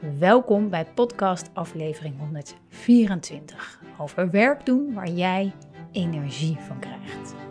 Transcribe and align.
Welkom 0.00 0.70
bij 0.70 0.86
podcast 0.94 1.50
aflevering 1.52 2.18
124 2.18 3.80
over 3.98 4.30
werk 4.30 4.66
doen 4.66 4.94
waar 4.94 5.08
jij 5.10 5.52
energie 5.92 6.56
van 6.66 6.78
krijgt. 6.78 7.45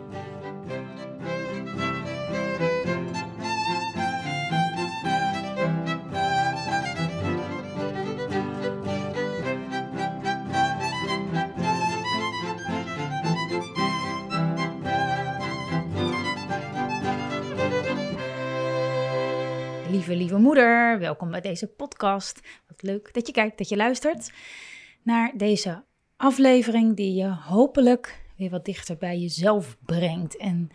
Lieve, 19.96 20.16
lieve 20.16 20.38
moeder, 20.38 20.98
welkom 20.98 21.30
bij 21.30 21.40
deze 21.40 21.66
podcast. 21.66 22.40
Wat 22.68 22.82
leuk 22.82 23.14
dat 23.14 23.26
je 23.26 23.32
kijkt, 23.32 23.58
dat 23.58 23.68
je 23.68 23.76
luistert 23.76 24.32
naar 25.02 25.32
deze 25.36 25.84
aflevering 26.16 26.96
die 26.96 27.14
je 27.14 27.28
hopelijk 27.28 28.24
weer 28.36 28.50
wat 28.50 28.64
dichter 28.64 28.96
bij 28.96 29.18
jezelf 29.18 29.76
brengt. 29.84 30.36
En 30.36 30.70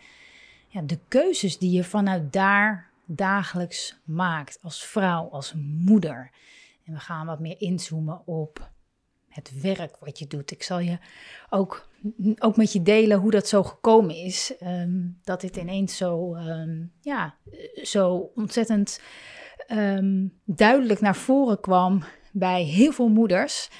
ja, 0.68 0.80
de 0.80 0.98
keuzes 1.08 1.58
die 1.58 1.70
je 1.70 1.84
vanuit 1.84 2.32
daar 2.32 2.90
dagelijks 3.04 4.00
maakt 4.04 4.58
als 4.62 4.84
vrouw, 4.84 5.28
als 5.28 5.54
moeder. 5.56 6.30
En 6.84 6.92
we 6.92 7.00
gaan 7.00 7.26
wat 7.26 7.40
meer 7.40 7.60
inzoomen 7.60 8.26
op 8.26 8.70
het 9.32 9.60
werk 9.60 9.96
wat 10.00 10.18
je 10.18 10.26
doet. 10.26 10.50
Ik 10.50 10.62
zal 10.62 10.78
je 10.78 10.98
ook, 11.50 11.88
ook 12.38 12.56
met 12.56 12.72
je 12.72 12.82
delen 12.82 13.18
hoe 13.18 13.30
dat 13.30 13.48
zo 13.48 13.62
gekomen 13.62 14.14
is. 14.14 14.56
Ehm, 14.58 15.00
dat 15.24 15.40
dit 15.40 15.56
ineens 15.56 15.96
zo, 15.96 16.34
ehm, 16.34 16.84
ja, 17.00 17.34
zo 17.82 18.30
ontzettend 18.34 19.00
ehm, 19.66 20.26
duidelijk 20.44 21.00
naar 21.00 21.16
voren 21.16 21.60
kwam 21.60 22.02
bij 22.32 22.62
heel 22.62 22.92
veel 22.92 23.08
moeders. 23.08 23.70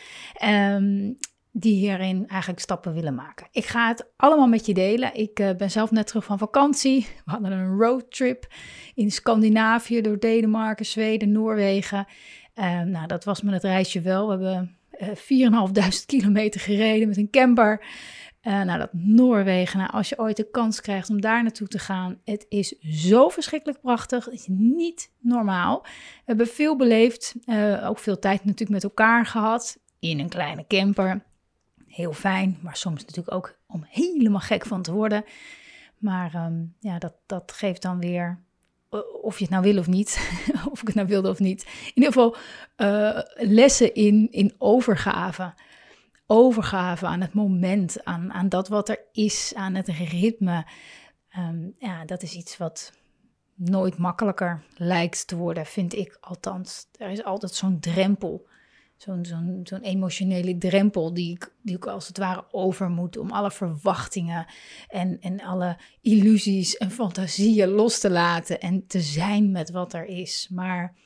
die 1.55 1.75
hierin 1.75 2.28
eigenlijk 2.28 2.61
stappen 2.61 2.92
willen 2.92 3.14
maken. 3.14 3.47
Ik 3.50 3.64
ga 3.64 3.89
het 3.89 4.12
allemaal 4.17 4.47
met 4.47 4.67
je 4.67 4.75
delen. 4.75 5.14
Ik 5.14 5.41
uh, 5.41 5.50
ben 5.56 5.70
zelf 5.70 5.91
net 5.91 6.06
terug 6.06 6.25
van 6.25 6.39
vakantie. 6.39 7.06
We 7.25 7.30
hadden 7.30 7.53
een 7.53 7.78
roadtrip 7.78 8.47
in 8.95 9.11
Scandinavië 9.11 10.00
door 10.00 10.19
Denemarken, 10.19 10.86
Zweden, 10.86 11.33
Noorwegen. 11.33 12.06
nou, 12.84 13.06
dat 13.06 13.25
was 13.25 13.42
me 13.42 13.53
het 13.53 13.62
reisje 13.62 14.00
wel. 14.00 14.27
We 14.27 14.33
hebben 14.33 14.77
4.500 14.98 15.72
eh, 15.72 15.88
kilometer 16.06 16.60
gereden 16.60 17.08
met 17.08 17.16
een 17.16 17.30
camper. 17.30 17.84
Uh, 18.42 18.62
nou, 18.62 18.78
dat 18.78 18.92
Noorwegen. 18.92 19.78
Nou, 19.78 19.90
als 19.92 20.08
je 20.08 20.18
ooit 20.18 20.36
de 20.36 20.50
kans 20.50 20.80
krijgt 20.80 21.10
om 21.10 21.20
daar 21.20 21.42
naartoe 21.42 21.68
te 21.68 21.78
gaan, 21.78 22.20
het 22.24 22.46
is 22.48 22.78
zo 22.80 23.28
verschrikkelijk 23.28 23.80
prachtig. 23.80 24.24
Het 24.24 24.34
is 24.34 24.46
niet 24.48 25.10
normaal. 25.18 25.80
We 25.82 25.88
hebben 26.24 26.46
veel 26.46 26.77
beleefd, 26.77 27.34
uh, 27.46 27.89
ook 27.89 27.98
veel 27.98 28.18
tijd 28.18 28.44
natuurlijk 28.44 28.70
met 28.70 28.84
elkaar 28.84 29.27
gehad 29.27 29.78
in 29.98 30.18
een 30.18 30.28
kleine 30.28 30.64
camper. 30.67 31.24
Heel 31.86 32.12
fijn, 32.12 32.58
maar 32.62 32.77
soms 32.77 33.00
natuurlijk 33.00 33.36
ook 33.36 33.58
om 33.67 33.84
helemaal 33.88 34.40
gek 34.40 34.67
van 34.67 34.83
te 34.83 34.92
worden. 34.92 35.24
Maar 35.98 36.34
um, 36.34 36.74
ja, 36.80 36.98
dat, 36.98 37.14
dat 37.27 37.52
geeft 37.52 37.83
dan 37.83 37.98
weer 37.98 38.27
eh, 38.27 38.36
of 39.23 39.39
je 39.39 39.45
het 39.45 39.53
nou 39.53 39.63
wil 39.63 39.79
of 39.79 39.86
niet, 39.86 40.41
of 40.73 40.80
ik 40.80 40.86
het 40.86 40.97
nou 40.97 41.08
wilde 41.08 41.30
of 41.30 41.39
niet. 41.39 41.63
In 41.63 41.92
ieder 41.95 42.13
geval 42.13 42.36
uh, 42.77 43.20
lessen 43.35 43.95
in, 43.95 44.29
in 44.30 44.55
overgave. 44.58 45.55
Overgave 46.27 47.07
aan 47.07 47.20
het 47.20 47.33
moment, 47.33 48.05
aan, 48.05 48.33
aan 48.33 48.48
dat 48.48 48.69
wat 48.69 48.89
er 48.89 48.98
is, 49.13 49.53
aan 49.57 49.75
het 49.75 49.89
ritme. 49.89 50.67
Um, 51.39 51.75
ja, 51.79 52.05
dat 52.05 52.23
is 52.23 52.35
iets 52.35 52.57
wat 52.57 52.92
nooit 53.55 53.98
makkelijker 53.98 54.63
lijkt 54.77 55.27
te 55.27 55.36
worden, 55.36 55.67
vind 55.67 55.95
ik 55.95 56.17
althans. 56.20 56.86
Er 56.98 57.11
is 57.11 57.24
altijd 57.24 57.55
zo'n 57.55 57.80
drempel 57.80 58.47
zo'n 59.02 59.24
zo'n 59.24 59.61
zo'n 59.64 59.80
emotionele 59.80 60.58
drempel 60.58 61.14
die 61.14 61.30
ik, 61.30 61.52
die 61.63 61.77
ik 61.77 61.86
als 61.86 62.07
het 62.07 62.18
ware 62.18 62.45
over 62.51 62.90
moet 62.90 63.17
om 63.17 63.30
alle 63.30 63.51
verwachtingen 63.51 64.46
en, 64.89 65.20
en 65.20 65.40
alle 65.40 65.79
illusies 66.01 66.77
en 66.77 66.90
fantasieën 66.90 67.68
los 67.68 68.01
te 68.01 68.11
laten 68.11 68.61
en 68.61 68.86
te 68.86 69.01
zijn 69.01 69.51
met 69.51 69.70
wat 69.70 69.92
er 69.92 70.05
is. 70.05 70.48
Maar 70.51 70.96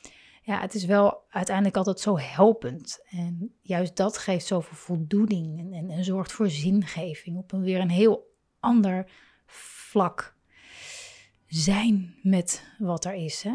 ja, 0.42 0.60
het 0.60 0.74
is 0.74 0.84
wel 0.84 1.22
uiteindelijk 1.28 1.76
altijd 1.76 2.00
zo 2.00 2.18
helpend. 2.18 3.00
En 3.10 3.54
juist 3.62 3.96
dat 3.96 4.18
geeft 4.18 4.46
zoveel 4.46 4.76
voldoening 4.76 5.58
en, 5.58 5.72
en, 5.72 5.90
en 5.90 6.04
zorgt 6.04 6.32
voor 6.32 6.50
zingeving 6.50 7.36
op 7.36 7.52
een 7.52 7.62
weer 7.62 7.80
een 7.80 7.90
heel 7.90 8.34
ander 8.60 9.10
vlak. 9.46 10.36
Zijn 11.46 12.14
met 12.22 12.74
wat 12.78 13.04
er 13.04 13.14
is. 13.14 13.42
Hè? 13.42 13.52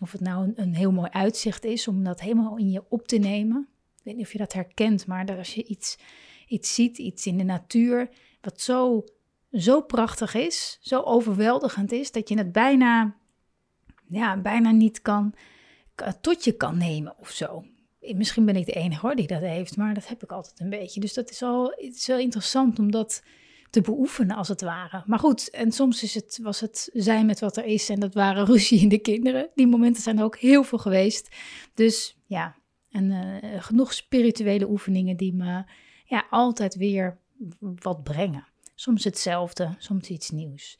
Of 0.00 0.12
het 0.12 0.20
nou 0.20 0.44
een, 0.44 0.52
een, 0.56 0.74
heel 0.74 0.92
mooi 0.92 1.10
uitzicht 1.10 1.64
is 1.64 1.88
om 1.88 2.04
dat 2.04 2.20
helemaal 2.20 2.56
in 2.56 2.70
je 2.70 2.82
op 2.88 3.08
te 3.08 3.18
nemen. 3.18 3.68
Ik 3.96 4.04
weet 4.04 4.16
niet 4.16 4.24
of 4.24 4.32
je 4.32 4.38
dat 4.38 4.52
herkent, 4.52 5.06
maar 5.06 5.36
als 5.36 5.54
je 5.54 5.64
iets, 5.64 5.98
iets 6.46 6.74
ziet, 6.74 6.98
iets 6.98 7.26
in 7.26 7.38
de 7.38 7.44
natuur, 7.44 8.08
wat 8.40 8.60
zo, 8.60 9.04
zo 9.52 9.80
prachtig 9.80 10.34
is, 10.34 10.78
zo 10.80 11.00
overweldigend 11.00 11.92
is, 11.92 12.12
dat 12.12 12.28
je 12.28 12.38
het 12.38 12.52
bijna, 12.52 13.16
ja, 14.08 14.36
bijna 14.36 14.70
niet 14.70 15.02
kan, 15.02 15.34
tot 16.20 16.44
je 16.44 16.52
kan 16.52 16.78
nemen 16.78 17.18
of 17.18 17.30
zo. 17.30 17.64
Misschien 18.00 18.44
ben 18.44 18.56
ik 18.56 18.66
de 18.66 18.72
enige 18.72 19.06
hoor 19.06 19.14
die 19.14 19.26
dat 19.26 19.40
heeft, 19.40 19.76
maar 19.76 19.94
dat 19.94 20.08
heb 20.08 20.22
ik 20.22 20.32
altijd 20.32 20.60
een 20.60 20.70
beetje. 20.70 21.00
Dus 21.00 21.14
dat 21.14 21.30
is 21.30 21.42
al 21.42 21.64
het 21.64 21.94
is 21.94 22.06
wel 22.06 22.18
interessant 22.18 22.78
om 22.78 22.90
dat 22.90 23.22
te 23.70 23.80
beoefenen, 23.80 24.36
als 24.36 24.48
het 24.48 24.60
ware. 24.60 25.02
Maar 25.06 25.18
goed, 25.18 25.50
en 25.50 25.72
soms 25.72 26.02
is 26.02 26.14
het, 26.14 26.38
was 26.42 26.60
het 26.60 26.90
zijn 26.92 27.26
met 27.26 27.40
wat 27.40 27.56
er 27.56 27.64
is 27.64 27.88
en 27.88 28.00
dat 28.00 28.14
waren 28.14 28.46
ruzie 28.52 28.80
in 28.80 28.88
de 28.88 28.98
kinderen. 28.98 29.50
Die 29.54 29.66
momenten 29.66 30.02
zijn 30.02 30.18
er 30.18 30.24
ook 30.24 30.38
heel 30.38 30.64
veel 30.64 30.78
geweest. 30.78 31.36
Dus 31.74 32.16
ja, 32.26 32.56
en 32.90 33.10
uh, 33.10 33.62
genoeg 33.62 33.92
spirituele 33.92 34.68
oefeningen 34.68 35.16
die 35.16 35.34
me 35.34 35.64
ja, 36.04 36.26
altijd 36.30 36.76
weer 36.76 37.18
wat 37.60 38.02
brengen. 38.02 38.46
Soms 38.74 39.04
hetzelfde, 39.04 39.74
soms 39.78 40.08
iets 40.08 40.30
nieuws. 40.30 40.78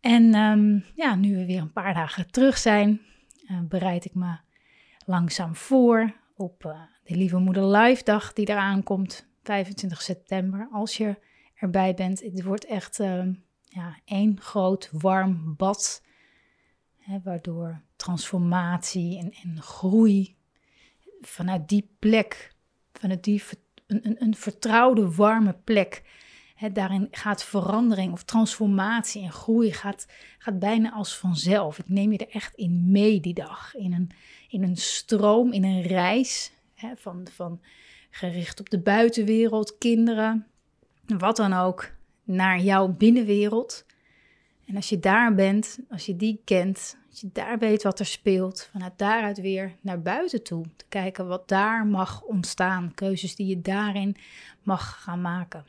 En 0.00 0.34
um, 0.34 0.84
ja, 0.94 1.14
nu 1.14 1.36
we 1.36 1.46
weer 1.46 1.60
een 1.60 1.72
paar 1.72 1.94
dagen 1.94 2.30
terug 2.30 2.58
zijn, 2.58 3.00
uh, 3.50 3.60
bereid 3.68 4.04
ik 4.04 4.14
me 4.14 4.36
langzaam 5.06 5.56
voor 5.56 6.14
op 6.36 6.64
uh, 6.64 6.80
de 7.04 7.16
Lieve 7.16 7.38
Moeder 7.38 7.66
Live 7.66 8.04
dag 8.04 8.32
die 8.32 8.48
eraan 8.48 8.82
komt, 8.82 9.28
25 9.42 10.02
september. 10.02 10.68
Als 10.72 10.96
je 10.96 11.16
erbij 11.60 11.94
bent. 11.94 12.20
Het 12.20 12.42
wordt 12.42 12.64
echt 12.64 12.98
uh, 12.98 13.24
ja, 13.64 13.98
één 14.04 14.40
groot 14.40 14.88
warm 14.92 15.54
bad. 15.56 16.02
Hè, 16.98 17.20
waardoor 17.24 17.80
transformatie 17.96 19.18
en, 19.18 19.32
en 19.42 19.62
groei 19.62 20.36
vanuit 21.20 21.68
die 21.68 21.90
plek, 21.98 22.54
vanuit 22.92 23.24
die 23.24 23.42
een, 23.86 24.00
een, 24.06 24.16
een 24.22 24.34
vertrouwde 24.34 25.14
warme 25.14 25.56
plek. 25.64 26.02
Hè, 26.54 26.72
daarin 26.72 27.08
gaat 27.10 27.44
verandering 27.44 28.12
of 28.12 28.22
transformatie 28.22 29.22
en 29.22 29.32
groei 29.32 29.72
gaat, 29.72 30.06
gaat 30.38 30.58
bijna 30.58 30.92
als 30.92 31.18
vanzelf. 31.18 31.78
Ik 31.78 31.88
neem 31.88 32.12
je 32.12 32.18
er 32.18 32.34
echt 32.34 32.54
in 32.54 32.90
mee 32.90 33.20
die 33.20 33.34
dag. 33.34 33.74
In 33.74 33.92
een, 33.92 34.10
in 34.48 34.62
een 34.62 34.76
stroom, 34.76 35.52
in 35.52 35.64
een 35.64 35.82
reis 35.82 36.52
van, 36.94 37.26
van 37.32 37.60
gericht 38.10 38.60
op 38.60 38.70
de 38.70 38.80
buitenwereld, 38.80 39.78
kinderen, 39.78 40.46
wat 41.18 41.36
dan 41.36 41.52
ook, 41.52 41.90
naar 42.24 42.60
jouw 42.60 42.88
binnenwereld. 42.88 43.84
En 44.66 44.76
als 44.76 44.88
je 44.88 44.98
daar 44.98 45.34
bent, 45.34 45.78
als 45.90 46.06
je 46.06 46.16
die 46.16 46.40
kent, 46.44 46.98
als 47.10 47.20
je 47.20 47.28
daar 47.32 47.58
weet 47.58 47.82
wat 47.82 47.98
er 47.98 48.06
speelt, 48.06 48.68
vanuit 48.72 48.92
daaruit 48.96 49.40
weer 49.40 49.76
naar 49.80 50.02
buiten 50.02 50.42
toe. 50.42 50.64
Te 50.76 50.84
kijken 50.88 51.26
wat 51.26 51.48
daar 51.48 51.86
mag 51.86 52.22
ontstaan, 52.22 52.94
keuzes 52.94 53.36
die 53.36 53.46
je 53.46 53.60
daarin 53.60 54.16
mag 54.62 55.02
gaan 55.02 55.20
maken. 55.20 55.64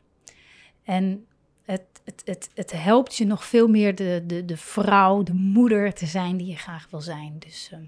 En 0.84 1.26
het, 1.64 1.84
het, 2.04 2.22
het, 2.24 2.50
het 2.54 2.72
helpt 2.72 3.16
je 3.16 3.26
nog 3.26 3.44
veel 3.44 3.68
meer 3.68 3.94
de, 3.94 4.22
de, 4.26 4.44
de 4.44 4.56
vrouw, 4.56 5.22
de 5.22 5.34
moeder 5.34 5.92
te 5.92 6.06
zijn 6.06 6.36
die 6.36 6.46
je 6.46 6.56
graag 6.56 6.86
wil 6.90 7.00
zijn. 7.00 7.36
Dus 7.38 7.70
uh, 7.72 7.78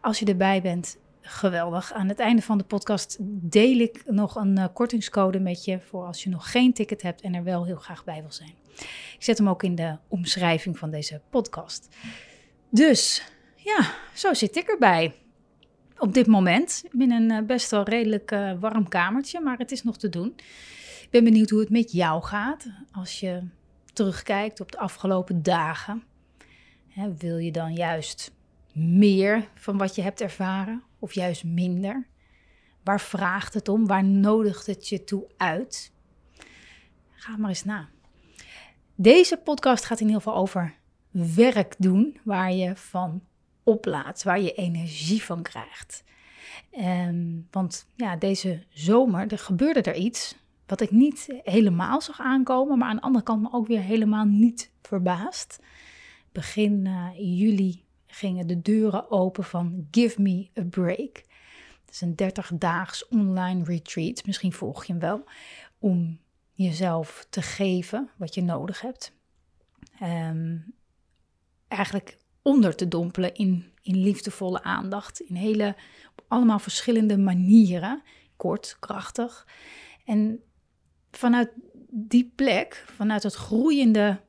als 0.00 0.18
je 0.18 0.26
erbij 0.26 0.62
bent, 0.62 0.98
geweldig. 1.26 1.92
Aan 1.92 2.08
het 2.08 2.18
einde 2.18 2.42
van 2.42 2.58
de 2.58 2.64
podcast 2.64 3.16
deel 3.20 3.78
ik 3.78 4.02
nog 4.06 4.36
een 4.36 4.58
uh, 4.58 4.64
kortingscode 4.72 5.40
met 5.40 5.64
je 5.64 5.80
voor 5.80 6.04
als 6.04 6.22
je 6.22 6.30
nog 6.30 6.50
geen 6.50 6.72
ticket 6.72 7.02
hebt 7.02 7.20
en 7.20 7.34
er 7.34 7.44
wel 7.44 7.64
heel 7.64 7.76
graag 7.76 8.04
bij 8.04 8.20
wil 8.20 8.32
zijn. 8.32 8.54
Ik 9.14 9.16
zet 9.18 9.38
hem 9.38 9.48
ook 9.48 9.62
in 9.62 9.74
de 9.74 9.96
omschrijving 10.08 10.78
van 10.78 10.90
deze 10.90 11.20
podcast. 11.30 11.88
Dus 12.70 13.22
ja, 13.56 13.90
zo 14.14 14.34
zit 14.34 14.56
ik 14.56 14.68
erbij. 14.68 15.14
op 15.98 16.14
dit 16.14 16.26
moment 16.26 16.84
in 16.98 17.12
een 17.12 17.30
eh, 17.30 17.42
best 17.42 17.70
wel 17.70 17.82
redelijk 17.82 18.30
uh, 18.30 18.52
warm 18.60 18.88
kamertje, 18.88 19.40
maar 19.40 19.58
het 19.58 19.72
is 19.72 19.82
nog 19.82 19.98
te 19.98 20.08
doen. 20.08 20.34
Ik 21.02 21.08
ben 21.10 21.24
benieuwd 21.24 21.50
hoe 21.50 21.60
het 21.60 21.70
met 21.70 21.92
jou 21.92 22.22
gaat 22.22 22.66
als 22.92 23.20
je 23.20 23.42
terugkijkt 23.92 24.60
op 24.60 24.72
de 24.72 24.78
afgelopen 24.78 25.42
dagen. 25.42 26.02
Hè, 26.88 27.14
wil 27.14 27.36
je 27.36 27.52
dan 27.52 27.74
juist 27.74 28.32
meer 28.72 29.48
van 29.54 29.76
wat 29.76 29.94
je 29.94 30.02
hebt 30.02 30.20
ervaren 30.20 30.82
of 30.98 31.12
juist 31.12 31.44
minder? 31.44 32.06
Waar 32.84 33.00
vraagt 33.00 33.54
het 33.54 33.68
om? 33.68 33.86
Waar 33.86 34.04
nodigt 34.04 34.66
het 34.66 34.88
je 34.88 35.04
toe 35.04 35.26
uit? 35.36 35.92
Ga 37.10 37.36
maar 37.36 37.48
eens 37.48 37.64
na. 37.64 37.88
Deze 38.94 39.36
podcast 39.36 39.84
gaat 39.84 40.00
in 40.00 40.06
ieder 40.06 40.22
geval 40.22 40.38
over 40.38 40.74
werk 41.10 41.74
doen 41.78 42.18
waar 42.24 42.52
je 42.52 42.76
van 42.76 43.22
oplaat, 43.62 44.22
waar 44.22 44.40
je 44.40 44.52
energie 44.52 45.22
van 45.22 45.42
krijgt. 45.42 46.04
Um, 46.78 47.46
want 47.50 47.86
ja, 47.94 48.16
deze 48.16 48.64
zomer 48.68 49.32
er 49.32 49.38
gebeurde 49.38 49.82
er 49.82 49.94
iets 49.94 50.36
wat 50.66 50.80
ik 50.80 50.90
niet 50.90 51.28
helemaal 51.42 52.00
zag 52.00 52.20
aankomen, 52.20 52.78
maar 52.78 52.88
aan 52.88 52.96
de 52.96 53.02
andere 53.02 53.24
kant 53.24 53.42
me 53.42 53.48
ook 53.52 53.66
weer 53.66 53.80
helemaal 53.80 54.24
niet 54.24 54.70
verbaasd. 54.82 55.60
Begin 56.32 56.84
uh, 56.84 57.08
juli 57.16 57.84
gingen 58.16 58.46
de 58.46 58.62
deuren 58.62 59.10
open 59.10 59.44
van 59.44 59.88
Give 59.90 60.22
Me 60.22 60.48
a 60.58 60.62
Break. 60.62 61.24
Het 61.84 61.90
is 61.90 62.00
een 62.00 62.14
30-daags 62.14 63.08
online 63.08 63.64
retreat, 63.64 64.26
misschien 64.26 64.52
volg 64.52 64.84
je 64.84 64.92
hem 64.92 65.00
wel, 65.00 65.24
om 65.78 66.20
jezelf 66.52 67.26
te 67.30 67.42
geven 67.42 68.10
wat 68.16 68.34
je 68.34 68.42
nodig 68.42 68.80
hebt. 68.80 69.12
Um, 70.02 70.74
eigenlijk 71.68 72.18
onder 72.42 72.76
te 72.76 72.88
dompelen 72.88 73.34
in, 73.34 73.72
in 73.82 73.96
liefdevolle 73.96 74.62
aandacht. 74.62 75.20
In 75.20 75.34
hele, 75.34 75.76
allemaal 76.28 76.58
verschillende 76.58 77.18
manieren. 77.18 78.02
Kort, 78.36 78.76
krachtig. 78.80 79.46
En 80.04 80.40
vanuit 81.10 81.50
die 81.90 82.32
plek, 82.34 82.84
vanuit 82.86 83.22
het 83.22 83.34
groeiende 83.34 84.20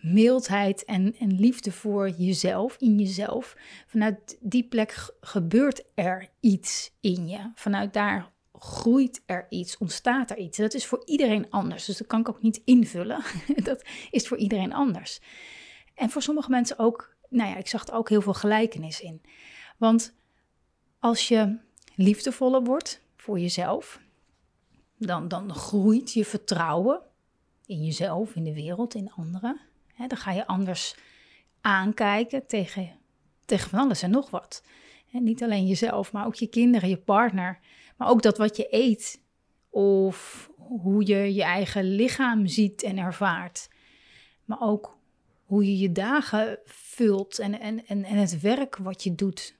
mildheid 0.00 0.84
en, 0.84 1.16
en 1.18 1.40
liefde 1.40 1.72
voor 1.72 2.10
jezelf, 2.10 2.76
in 2.78 2.98
jezelf, 2.98 3.56
vanuit 3.86 4.38
die 4.40 4.68
plek 4.68 5.14
gebeurt 5.20 5.84
er 5.94 6.28
iets 6.40 6.92
in 7.00 7.28
je. 7.28 7.50
Vanuit 7.54 7.92
daar 7.92 8.30
groeit 8.52 9.22
er 9.26 9.46
iets, 9.48 9.78
ontstaat 9.78 10.30
er 10.30 10.38
iets. 10.38 10.58
Dat 10.58 10.74
is 10.74 10.86
voor 10.86 11.02
iedereen 11.04 11.50
anders, 11.50 11.84
dus 11.84 11.96
dat 11.96 12.06
kan 12.06 12.20
ik 12.20 12.28
ook 12.28 12.42
niet 12.42 12.62
invullen. 12.64 13.22
dat 13.62 13.84
is 14.10 14.28
voor 14.28 14.36
iedereen 14.36 14.72
anders. 14.72 15.20
En 15.94 16.10
voor 16.10 16.22
sommige 16.22 16.50
mensen 16.50 16.78
ook 16.78 17.18
nou 17.30 17.50
ja, 17.50 17.56
ik 17.56 17.68
zag 17.68 17.86
er 17.86 17.94
ook 17.94 18.08
heel 18.08 18.22
veel 18.22 18.34
gelijkenis 18.34 19.00
in. 19.00 19.22
Want 19.76 20.14
als 20.98 21.28
je 21.28 21.58
liefdevoller 21.94 22.62
wordt 22.62 23.02
voor 23.16 23.38
jezelf, 23.38 24.00
dan, 24.96 25.28
dan 25.28 25.54
groeit 25.54 26.12
je 26.12 26.24
vertrouwen 26.24 27.00
in 27.66 27.84
jezelf, 27.84 28.34
in 28.34 28.44
de 28.44 28.54
wereld, 28.54 28.94
in 28.94 29.12
anderen. 29.12 29.60
Dan 30.08 30.18
ga 30.18 30.32
je 30.32 30.46
anders 30.46 30.96
aankijken 31.60 32.46
tegen, 32.46 32.90
tegen 33.44 33.70
van 33.70 33.78
alles 33.78 34.02
en 34.02 34.10
nog 34.10 34.30
wat. 34.30 34.62
niet 35.10 35.42
alleen 35.42 35.66
jezelf, 35.66 36.12
maar 36.12 36.26
ook 36.26 36.34
je 36.34 36.46
kinderen, 36.46 36.88
je 36.88 36.96
partner. 36.96 37.58
Maar 37.96 38.08
ook 38.08 38.22
dat 38.22 38.38
wat 38.38 38.56
je 38.56 38.66
eet. 38.70 39.22
Of 39.70 40.50
hoe 40.56 41.06
je 41.06 41.34
je 41.34 41.42
eigen 41.42 41.84
lichaam 41.84 42.46
ziet 42.46 42.82
en 42.82 42.98
ervaart. 42.98 43.68
Maar 44.44 44.60
ook 44.60 44.98
hoe 45.44 45.64
je 45.64 45.78
je 45.78 45.92
dagen 45.92 46.58
vult 46.64 47.38
en, 47.38 47.60
en, 47.60 47.86
en, 47.86 48.04
en 48.04 48.16
het 48.16 48.40
werk 48.40 48.76
wat 48.76 49.02
je 49.02 49.14
doet. 49.14 49.58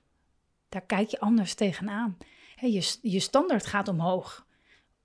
Daar 0.69 0.81
kijk 0.81 1.09
je 1.09 1.19
anders 1.19 1.53
tegenaan. 1.53 2.17
je, 2.55 2.95
je 3.01 3.19
standaard 3.19 3.65
gaat 3.65 3.87
omhoog, 3.87 4.45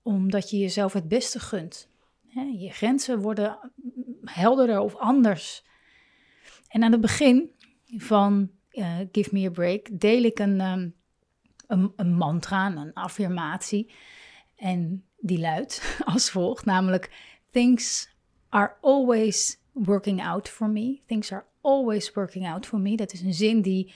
omdat 0.01 0.49
je 0.49 0.57
jezelf 0.57 0.93
het 0.93 1.07
beste 1.07 1.39
gunt. 1.39 1.89
je 2.59 2.69
grenzen 2.69 3.21
worden 3.21 3.71
helderder 4.29 4.79
of 4.79 4.95
anders. 4.95 5.63
En 6.67 6.83
aan 6.83 6.91
het 6.91 7.01
begin 7.01 7.51
van 7.85 8.49
uh, 8.71 8.95
Give 9.11 9.29
Me 9.31 9.45
a 9.45 9.49
Break 9.49 9.87
deel 9.91 10.23
ik 10.23 10.39
een, 10.39 10.61
um, 10.61 10.95
een, 11.67 11.93
een 11.95 12.13
mantra, 12.13 12.75
een 12.75 12.93
affirmatie. 12.93 13.91
En 14.55 15.05
die 15.17 15.39
luidt 15.39 15.97
als 16.13 16.29
volgt, 16.29 16.65
namelijk... 16.65 17.35
Things 17.51 18.09
are 18.49 18.75
always 18.81 19.61
working 19.71 20.23
out 20.23 20.49
for 20.49 20.69
me. 20.69 21.01
Things 21.05 21.31
are 21.31 21.45
always 21.61 22.11
working 22.13 22.47
out 22.47 22.65
for 22.65 22.79
me. 22.79 22.95
Dat 22.95 23.13
is 23.13 23.21
een 23.21 23.33
zin 23.33 23.61
die 23.61 23.93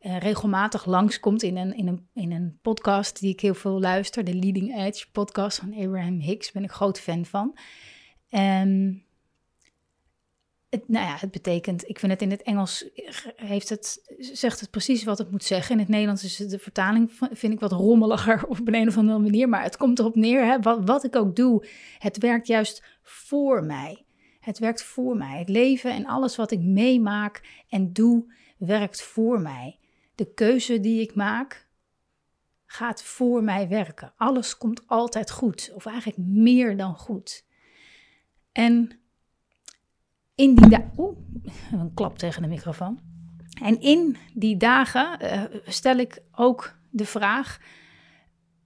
uh, 0.00 0.18
regelmatig 0.18 0.84
langskomt 0.84 1.42
in 1.42 1.56
een, 1.56 1.76
in, 1.76 1.86
een, 1.86 2.08
in 2.12 2.32
een 2.32 2.58
podcast 2.62 3.20
die 3.20 3.32
ik 3.32 3.40
heel 3.40 3.54
veel 3.54 3.80
luister. 3.80 4.24
De 4.24 4.34
Leading 4.34 4.76
Edge 4.76 5.10
podcast 5.12 5.58
van 5.58 5.74
Abraham 5.74 6.18
Hicks. 6.18 6.52
Ben 6.52 6.64
ik 6.64 6.70
groot 6.70 7.00
fan 7.00 7.24
van. 7.24 7.58
En 8.28 9.02
het, 10.74 10.88
nou 10.88 11.06
ja, 11.06 11.16
het 11.18 11.30
betekent, 11.30 11.88
ik 11.88 11.98
vind 11.98 12.12
het 12.12 12.22
in 12.22 12.30
het 12.30 12.42
Engels, 12.42 12.84
heeft 13.36 13.68
het, 13.68 14.14
zegt 14.18 14.60
het 14.60 14.70
precies 14.70 15.04
wat 15.04 15.18
het 15.18 15.30
moet 15.30 15.44
zeggen. 15.44 15.72
In 15.72 15.78
het 15.78 15.88
Nederlands 15.88 16.24
is 16.24 16.36
de 16.36 16.58
vertaling, 16.58 17.12
vind 17.30 17.52
ik 17.52 17.60
wat 17.60 17.72
rommeliger 17.72 18.46
op 18.48 18.60
een, 18.64 18.74
een 18.74 18.88
of 18.88 18.96
andere 18.96 19.18
manier. 19.18 19.48
Maar 19.48 19.62
het 19.62 19.76
komt 19.76 19.98
erop 19.98 20.14
neer, 20.14 20.44
hè, 20.44 20.60
wat, 20.60 20.80
wat 20.84 21.04
ik 21.04 21.16
ook 21.16 21.36
doe, 21.36 21.66
het 21.98 22.18
werkt 22.18 22.46
juist 22.46 22.82
voor 23.02 23.64
mij. 23.64 24.04
Het 24.40 24.58
werkt 24.58 24.82
voor 24.82 25.16
mij. 25.16 25.38
Het 25.38 25.48
leven 25.48 25.90
en 25.90 26.06
alles 26.06 26.36
wat 26.36 26.50
ik 26.50 26.60
meemaak 26.60 27.64
en 27.68 27.92
doe, 27.92 28.34
werkt 28.58 29.02
voor 29.02 29.40
mij. 29.40 29.78
De 30.14 30.34
keuze 30.34 30.80
die 30.80 31.00
ik 31.00 31.14
maak, 31.14 31.68
gaat 32.66 33.02
voor 33.02 33.42
mij 33.42 33.68
werken. 33.68 34.12
Alles 34.16 34.56
komt 34.56 34.86
altijd 34.86 35.30
goed, 35.30 35.70
of 35.74 35.86
eigenlijk 35.86 36.18
meer 36.18 36.76
dan 36.76 36.94
goed. 36.96 37.44
En 38.52 39.03
in 40.34 40.54
die 40.54 40.68
dagen. 40.68 40.92
Oeh, 40.96 41.16
een 41.72 41.94
klap 41.94 42.18
tegen 42.18 42.42
de 42.42 42.48
microfoon. 42.48 43.00
En 43.62 43.80
in 43.80 44.16
die 44.34 44.56
dagen 44.56 45.18
uh, 45.22 45.42
stel 45.66 45.96
ik 45.96 46.22
ook 46.32 46.76
de 46.90 47.04
vraag: 47.04 47.60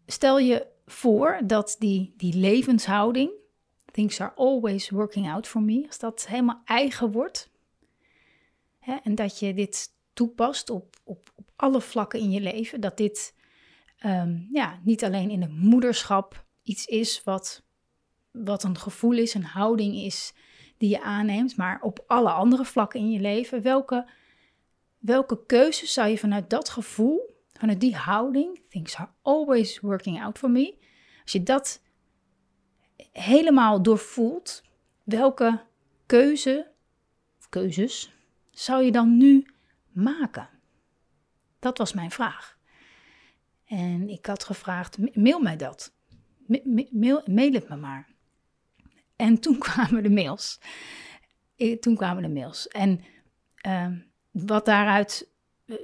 stel 0.06 0.38
je 0.38 0.66
voor 0.86 1.40
dat 1.44 1.76
die, 1.78 2.14
die 2.16 2.34
levenshouding, 2.34 3.30
things 3.92 4.20
are 4.20 4.32
always 4.34 4.90
working 4.90 5.30
out 5.30 5.46
for 5.46 5.62
me, 5.62 5.84
als 5.87 5.98
dat 5.98 6.26
helemaal 6.26 6.62
eigen 6.64 7.12
wordt. 7.12 7.50
Hè, 8.78 8.96
en 9.02 9.14
dat 9.14 9.38
je 9.38 9.54
dit 9.54 9.96
toepast 10.12 10.70
op, 10.70 10.96
op, 11.04 11.32
op 11.34 11.50
alle 11.56 11.80
vlakken 11.80 12.20
in 12.20 12.30
je 12.30 12.40
leven. 12.40 12.80
Dat 12.80 12.96
dit 12.96 13.34
um, 14.04 14.48
ja, 14.52 14.80
niet 14.82 15.04
alleen 15.04 15.30
in 15.30 15.40
het 15.40 15.56
moederschap 15.56 16.46
iets 16.62 16.87
is 16.87 17.22
wat, 17.25 17.62
wat 18.30 18.62
een 18.62 18.78
gevoel 18.78 19.16
is, 19.18 19.34
een 19.34 19.44
houding 19.44 19.94
is 19.94 20.32
die 20.78 20.88
je 20.88 21.02
aanneemt, 21.02 21.56
maar 21.56 21.80
op 21.82 22.04
alle 22.06 22.30
andere 22.30 22.64
vlakken 22.64 23.00
in 23.00 23.11
je 23.11 23.20
leven. 23.20 23.62
Welke, 23.62 24.08
welke 24.99 25.47
keuzes 25.47 25.92
zou 25.92 26.08
je 26.08 26.18
vanuit 26.18 26.50
dat 26.50 26.68
gevoel, 26.68 27.37
vanuit 27.52 27.80
die 27.80 27.97
houding, 27.97 28.61
things 28.68 28.97
are 28.97 29.11
always 29.23 29.80
working 29.80 30.23
out 30.23 30.38
for 30.38 30.50
me, 30.50 30.75
als 31.23 31.32
je 31.32 31.42
dat 31.42 31.82
helemaal 33.12 33.82
doorvoelt, 33.82 34.62
welke 35.04 35.61
keuze 36.06 36.70
keuzes 37.49 38.12
zou 38.50 38.82
je 38.82 38.92
dan 38.92 39.16
nu 39.16 39.47
maken? 39.92 40.49
Dat 41.58 41.78
was 41.78 41.92
mijn 41.92 42.11
vraag. 42.11 42.58
En 43.64 44.08
ik 44.08 44.26
had 44.26 44.44
gevraagd, 44.44 45.16
mail 45.16 45.40
mij 45.40 45.56
dat. 45.56 45.92
Mail, 46.90 47.23
mail 47.26 47.52
het 47.52 47.68
me 47.68 47.76
maar. 47.76 48.08
En 49.18 49.40
toen 49.40 49.58
kwamen 49.68 50.02
de 50.02 50.10
mails. 50.10 50.60
Toen 51.80 51.96
kwamen 51.96 52.22
de 52.22 52.28
mails. 52.28 52.68
En 52.68 53.00
uh, 53.66 53.87
wat 54.30 54.64
daaruit 54.64 55.28
uh, 55.66 55.76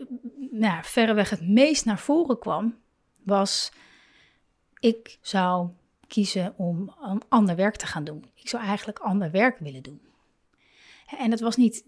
nou, 0.50 0.84
verreweg 0.84 1.30
het 1.30 1.48
meest 1.48 1.84
naar 1.84 1.98
voren 1.98 2.38
kwam, 2.38 2.76
was: 3.22 3.72
ik 4.78 5.18
zou 5.20 5.68
kiezen 6.06 6.54
om, 6.56 6.94
om 7.00 7.20
ander 7.28 7.56
werk 7.56 7.76
te 7.76 7.86
gaan 7.86 8.04
doen. 8.04 8.24
Ik 8.34 8.48
zou 8.48 8.62
eigenlijk 8.64 8.98
ander 8.98 9.30
werk 9.30 9.58
willen 9.58 9.82
doen. 9.82 10.00
En 11.18 11.30
het 11.30 11.40
was 11.40 11.56
niet 11.56 11.84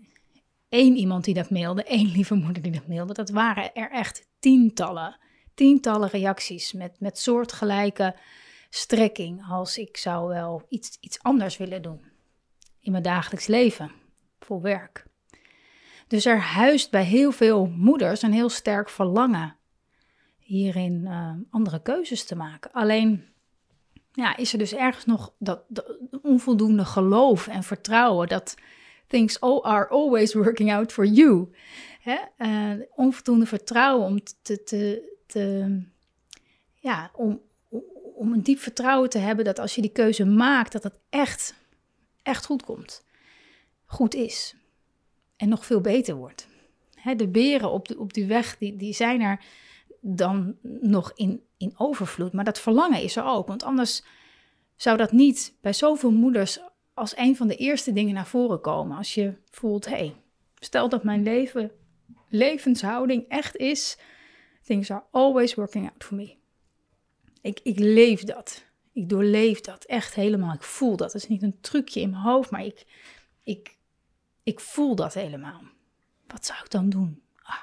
één 0.69 0.97
iemand 0.97 1.25
die 1.25 1.35
dat 1.35 1.51
mailde, 1.51 1.85
één 1.99 2.11
lieve 2.11 2.35
moeder 2.35 2.63
die 2.63 2.73
dat 2.73 2.87
mailde. 2.89 3.13
Dat 3.13 3.31
waren 3.31 3.75
er 3.75 3.91
echt 3.91 4.29
tientallen, 4.39 5.19
tientallen 5.55 6.09
reacties 6.09 6.73
met, 6.73 7.01
met 7.01 7.19
soortgelijke 7.19 8.15
strekking 8.77 9.45
als 9.49 9.79
ik 9.79 9.97
zou 9.97 10.29
wel 10.29 10.67
iets, 10.69 10.97
iets 11.01 11.23
anders 11.23 11.57
willen 11.57 11.83
doen 11.83 12.05
in 12.81 12.93
mijn 12.93 13.03
dagelijks 13.03 13.47
leven, 13.47 13.93
voor 14.39 14.61
werk. 14.61 15.07
Dus 16.09 16.25
er 16.25 16.41
huist 16.41 16.91
bij 16.91 17.05
heel 17.05 17.33
veel 17.33 17.67
moeders 17.67 18.23
een 18.23 18.33
heel 18.33 18.49
sterk 18.49 18.89
verlangen 18.89 19.57
hierin 20.39 21.01
uh, 21.05 21.31
andere 21.51 21.83
keuzes 21.83 22.25
te 22.25 22.37
maken. 22.37 22.73
Alleen 22.73 23.25
ja, 24.13 24.37
is 24.37 24.53
er 24.53 24.59
dus 24.59 24.75
ergens 24.75 25.05
nog 25.05 25.35
dat, 25.39 25.63
onvoldoende 26.23 26.85
geloof 26.85 27.47
en 27.47 27.63
vertrouwen 27.63 28.29
dat 28.29 28.55
things 29.07 29.41
are 29.41 29.89
always 29.89 30.35
working 30.35 30.73
out 30.73 30.93
for 30.93 31.05
you. 31.05 31.49
Hè? 32.01 32.17
Uh, 32.39 32.85
onvoldoende 32.95 33.47
vertrouwen 33.47 34.07
om 34.07 34.19
te, 34.43 34.63
te, 34.63 35.13
ehm, 35.27 35.81
ja, 36.75 37.11
om, 37.15 37.41
om 38.17 38.33
een 38.33 38.43
diep 38.43 38.59
vertrouwen 38.59 39.11
te 39.11 39.19
hebben 39.19 39.45
dat 39.45 39.59
als 39.59 39.75
je 39.75 39.81
die 39.81 39.93
keuze 39.93 40.25
maakt, 40.25 40.73
dat 40.73 40.83
het 40.83 40.99
echt, 41.11 41.55
echt 42.23 42.47
goed 42.47 42.65
komt. 42.65 43.05
Goed 43.85 44.15
is. 44.15 44.55
En 45.37 45.49
nog 45.49 45.67
veel 45.67 45.81
beter 45.81 46.15
wordt. 46.15 46.49
de 47.17 47.29
beren 47.29 47.71
op, 47.71 47.89
de, 47.89 47.99
op 47.99 48.13
die 48.13 48.27
weg, 48.27 48.59
die, 48.59 48.77
die 48.77 48.93
zijn 48.93 49.21
er 49.21 49.45
dan 50.01 50.57
nog 50.81 51.13
in, 51.15 51.43
in 51.57 51.73
overvloed. 51.77 52.33
Maar 52.33 52.45
dat 52.45 52.61
verlangen 52.61 53.03
is 53.03 53.17
er 53.17 53.25
ook. 53.25 53.47
Want 53.47 53.63
anders 53.63 54.03
zou 54.77 54.97
dat 54.97 55.13
niet 55.13 55.55
bij 55.61 55.73
zoveel 55.73 56.13
moeders 56.13 56.61
als 56.95 57.17
een 57.17 57.37
van 57.37 57.49
de 57.49 57.57
eerste 57.57 57.93
dingen 57.93 58.15
naar 58.15 58.27
voren 58.27 58.61
komen. 58.61 58.97
Als 58.97 59.15
je 59.15 59.35
voelt, 59.51 59.85
hé, 59.85 59.97
hey, 59.97 60.15
stel 60.59 60.89
dat 60.89 61.05
mijn 61.05 61.23
leven, 61.23 61.71
levenshouding 62.29 63.25
echt 63.29 63.57
is, 63.57 63.99
things 64.65 64.91
are 64.91 65.05
always 65.11 65.55
working 65.55 65.91
out 65.91 66.05
for 66.05 66.17
me. 66.17 66.37
Ik, 67.41 67.61
ik 67.63 67.79
leef 67.79 68.25
dat. 68.25 68.65
Ik 68.93 69.09
doorleef 69.09 69.61
dat 69.61 69.85
echt 69.85 70.15
helemaal. 70.15 70.55
Ik 70.55 70.63
voel 70.63 70.97
dat. 70.97 71.13
Het 71.13 71.23
is 71.23 71.29
niet 71.29 71.43
een 71.43 71.61
trucje 71.61 72.01
in 72.01 72.11
mijn 72.11 72.23
hoofd, 72.23 72.51
maar 72.51 72.65
ik, 72.65 72.87
ik, 73.43 73.79
ik 74.43 74.61
voel 74.61 74.95
dat 74.95 75.15
helemaal. 75.15 75.63
Wat 76.27 76.47
zou 76.47 76.59
ik 76.65 76.71
dan 76.71 76.89
doen? 76.89 77.23
Ah. 77.43 77.63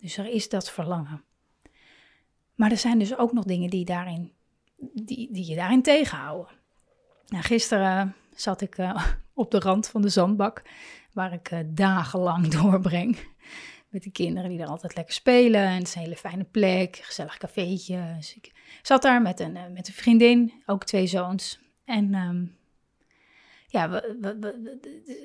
Dus 0.00 0.16
er 0.16 0.26
is 0.26 0.48
dat 0.48 0.70
verlangen. 0.70 1.24
Maar 2.54 2.70
er 2.70 2.76
zijn 2.76 2.98
dus 2.98 3.16
ook 3.16 3.32
nog 3.32 3.44
dingen 3.44 3.70
die, 3.70 3.84
daarin, 3.84 4.32
die, 4.92 5.32
die 5.32 5.46
je 5.46 5.54
daarin 5.54 5.82
tegenhouden. 5.82 6.52
Nou, 7.26 7.44
gisteren 7.44 8.14
zat 8.34 8.60
ik 8.60 8.78
uh, 8.78 9.06
op 9.34 9.50
de 9.50 9.58
rand 9.58 9.88
van 9.88 10.02
de 10.02 10.08
zandbak, 10.08 10.62
waar 11.12 11.32
ik 11.32 11.50
uh, 11.50 11.58
dagenlang 11.66 12.48
doorbreng. 12.60 13.18
Met 13.88 14.02
de 14.02 14.10
kinderen 14.10 14.50
die 14.50 14.60
er 14.60 14.66
altijd 14.66 14.96
lekker 14.96 15.14
spelen. 15.14 15.60
En 15.60 15.78
het 15.78 15.86
is 15.86 15.94
een 15.94 16.02
hele 16.02 16.16
fijne 16.16 16.44
plek, 16.44 16.96
gezellig 16.96 17.36
cafeetje. 17.36 18.14
Dus 18.16 18.34
ik 18.34 18.52
zat 18.82 19.02
daar 19.02 19.22
met 19.22 19.40
een, 19.40 19.56
uh, 19.56 19.62
met 19.72 19.88
een 19.88 19.94
vriendin, 19.94 20.62
ook 20.66 20.84
twee 20.84 21.06
zoons. 21.06 21.60
En 21.84 22.14
um, 22.14 22.56
ja, 23.66 24.02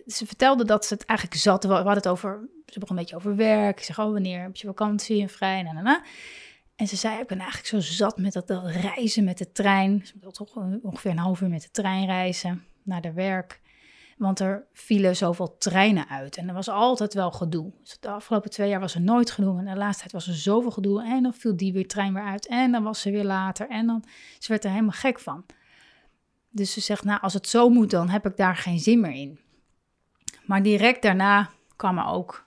ze 0.07 0.25
vertelde 0.25 0.65
dat 0.65 0.85
ze 0.85 0.93
het 0.93 1.05
eigenlijk 1.05 1.39
zat. 1.39 1.63
We 1.63 1.73
hadden 1.73 1.93
het 1.93 2.07
over, 2.07 2.49
ze 2.65 2.79
begon 2.79 2.97
een 2.97 3.01
beetje 3.01 3.15
over 3.15 3.35
werk. 3.35 3.77
Ik 3.77 3.85
zeg, 3.85 3.99
oh, 3.99 4.11
wanneer 4.11 4.41
heb 4.41 4.55
je 4.55 4.67
vakantie 4.67 5.21
en 5.21 5.29
vrij? 5.29 5.59
En, 5.59 5.77
en, 5.77 6.01
en, 6.75 6.87
ze 6.87 6.95
zei, 6.95 7.19
ik 7.19 7.27
ben 7.27 7.39
eigenlijk 7.39 7.67
zo 7.67 7.79
zat 7.79 8.17
met 8.17 8.33
dat, 8.33 8.47
dat 8.47 8.65
reizen 8.65 9.23
met 9.23 9.37
de 9.37 9.51
trein. 9.51 10.05
Ze 10.05 10.13
wil 10.19 10.31
toch 10.31 10.55
ongeveer 10.81 11.11
een 11.11 11.17
half 11.17 11.41
uur 11.41 11.49
met 11.49 11.61
de 11.61 11.71
trein 11.71 12.05
reizen 12.05 12.65
naar 12.83 13.01
de 13.01 13.13
werk. 13.13 13.61
Want 14.17 14.39
er 14.39 14.65
vielen 14.73 15.15
zoveel 15.15 15.57
treinen 15.57 16.09
uit. 16.09 16.37
En 16.37 16.47
er 16.47 16.53
was 16.53 16.69
altijd 16.69 17.13
wel 17.13 17.31
gedoe. 17.31 17.71
Dus 17.79 17.97
de 17.99 18.09
afgelopen 18.09 18.49
twee 18.49 18.69
jaar 18.69 18.79
was 18.79 18.95
er 18.95 19.01
nooit 19.01 19.31
gedoe. 19.31 19.59
En 19.59 19.65
de 19.65 19.75
laatste 19.75 19.99
tijd 19.99 20.11
was 20.11 20.27
er 20.27 20.41
zoveel 20.41 20.71
gedoe. 20.71 21.03
En 21.03 21.23
dan 21.23 21.33
viel 21.33 21.57
die 21.57 21.73
weer 21.73 21.87
trein 21.87 22.13
weer 22.13 22.23
uit. 22.23 22.47
En 22.47 22.71
dan 22.71 22.83
was 22.83 23.01
ze 23.01 23.11
weer 23.11 23.23
later. 23.23 23.69
En 23.69 23.87
dan, 23.87 24.03
ze 24.39 24.47
werd 24.47 24.63
er 24.63 24.69
helemaal 24.69 24.91
gek 24.91 25.19
van. 25.19 25.45
Dus 26.49 26.73
ze 26.73 26.81
zegt, 26.81 27.03
nou, 27.03 27.21
als 27.21 27.33
het 27.33 27.47
zo 27.47 27.69
moet, 27.69 27.89
dan 27.89 28.09
heb 28.09 28.25
ik 28.25 28.37
daar 28.37 28.55
geen 28.55 28.79
zin 28.79 28.99
meer 28.99 29.11
in. 29.11 29.39
Maar 30.45 30.63
direct 30.63 31.01
daarna 31.01 31.49
kwamen 31.75 32.05
ook 32.05 32.45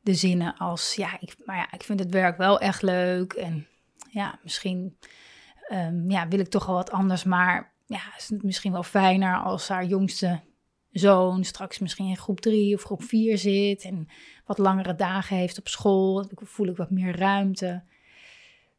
de 0.00 0.14
zinnen 0.14 0.56
als, 0.56 0.94
ja, 0.94 1.20
ik, 1.20 1.36
maar 1.44 1.56
ja, 1.56 1.72
ik 1.72 1.82
vind 1.82 1.98
het 1.98 2.10
werk 2.10 2.36
wel 2.36 2.60
echt 2.60 2.82
leuk. 2.82 3.32
En 3.32 3.66
ja, 4.10 4.38
misschien 4.42 4.98
um, 5.72 6.10
ja, 6.10 6.28
wil 6.28 6.38
ik 6.38 6.48
toch 6.48 6.68
al 6.68 6.74
wat 6.74 6.90
anders. 6.90 7.24
Maar 7.24 7.72
ja, 7.86 8.00
is 8.16 8.28
het 8.28 8.42
misschien 8.42 8.72
wel 8.72 8.82
fijner 8.82 9.36
als 9.36 9.68
haar 9.68 9.84
jongste 9.84 10.40
zoon 10.92 11.44
straks 11.44 11.78
misschien 11.78 12.08
in 12.08 12.16
groep 12.16 12.40
drie 12.40 12.74
of 12.74 12.82
groep 12.82 13.02
vier 13.02 13.38
zit. 13.38 13.82
En 13.82 14.08
wat 14.44 14.58
langere 14.58 14.94
dagen 14.94 15.36
heeft 15.36 15.58
op 15.58 15.68
school. 15.68 16.30
Voel 16.34 16.66
ik 16.66 16.76
wat 16.76 16.90
meer 16.90 17.16
ruimte. 17.16 17.82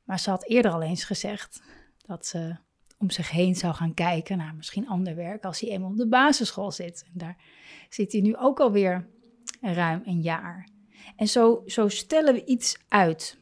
Maar 0.03 0.19
ze 0.19 0.29
had 0.29 0.47
eerder 0.47 0.71
al 0.71 0.81
eens 0.81 1.03
gezegd 1.03 1.61
dat 2.05 2.25
ze 2.25 2.55
om 2.97 3.09
zich 3.09 3.29
heen 3.29 3.55
zou 3.55 3.73
gaan 3.73 3.93
kijken 3.93 4.37
naar 4.37 4.55
misschien 4.55 4.87
ander 4.87 5.15
werk 5.15 5.43
als 5.45 5.59
hij 5.59 5.69
eenmaal 5.69 5.89
op 5.89 5.97
de 5.97 6.07
basisschool 6.07 6.71
zit. 6.71 7.03
En 7.05 7.11
daar 7.13 7.37
zit 7.89 8.11
hij 8.11 8.21
nu 8.21 8.37
ook 8.37 8.59
alweer 8.59 9.07
ruim 9.61 10.01
een 10.05 10.21
jaar. 10.21 10.69
En 11.15 11.27
zo, 11.27 11.63
zo 11.65 11.87
stellen 11.87 12.33
we 12.33 12.45
iets 12.45 12.77
uit. 12.87 13.37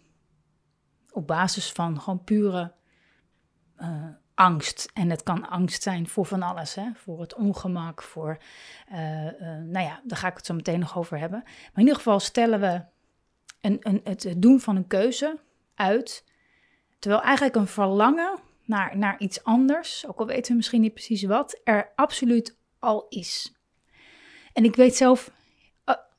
Op 1.11 1.27
basis 1.27 1.71
van 1.71 2.01
gewoon 2.01 2.23
pure 2.23 2.73
uh, 3.77 4.07
angst. 4.41 4.89
En 4.93 5.09
het 5.09 5.23
kan 5.23 5.49
angst 5.49 5.83
zijn 5.83 6.07
voor 6.07 6.25
van 6.25 6.41
alles. 6.41 6.75
Hè? 6.75 6.89
Voor 6.95 7.19
het 7.21 7.35
ongemak, 7.35 8.01
voor... 8.01 8.37
Uh, 8.91 9.25
uh, 9.25 9.31
nou 9.41 9.85
ja, 9.85 10.01
daar 10.03 10.17
ga 10.17 10.27
ik 10.27 10.35
het 10.35 10.45
zo 10.45 10.53
meteen 10.53 10.79
nog 10.79 10.97
over 10.97 11.19
hebben. 11.19 11.39
Maar 11.43 11.71
in 11.73 11.81
ieder 11.81 11.95
geval 11.95 12.19
stellen 12.19 12.59
we 12.59 12.81
een, 13.61 13.77
een, 13.79 14.01
het 14.03 14.33
doen 14.37 14.59
van 14.59 14.75
een 14.75 14.87
keuze 14.87 15.39
uit... 15.75 16.25
terwijl 16.99 17.21
eigenlijk 17.21 17.55
een 17.55 17.67
verlangen 17.67 18.39
naar, 18.65 18.97
naar 18.97 19.19
iets 19.19 19.43
anders... 19.43 20.07
ook 20.07 20.19
al 20.19 20.25
weten 20.25 20.51
we 20.51 20.57
misschien 20.57 20.81
niet 20.81 20.93
precies 20.93 21.23
wat... 21.23 21.59
er 21.63 21.91
absoluut 21.95 22.57
al 22.79 23.05
is. 23.09 23.55
En 24.53 24.63
ik 24.63 24.75
weet 24.75 24.95
zelf 24.95 25.31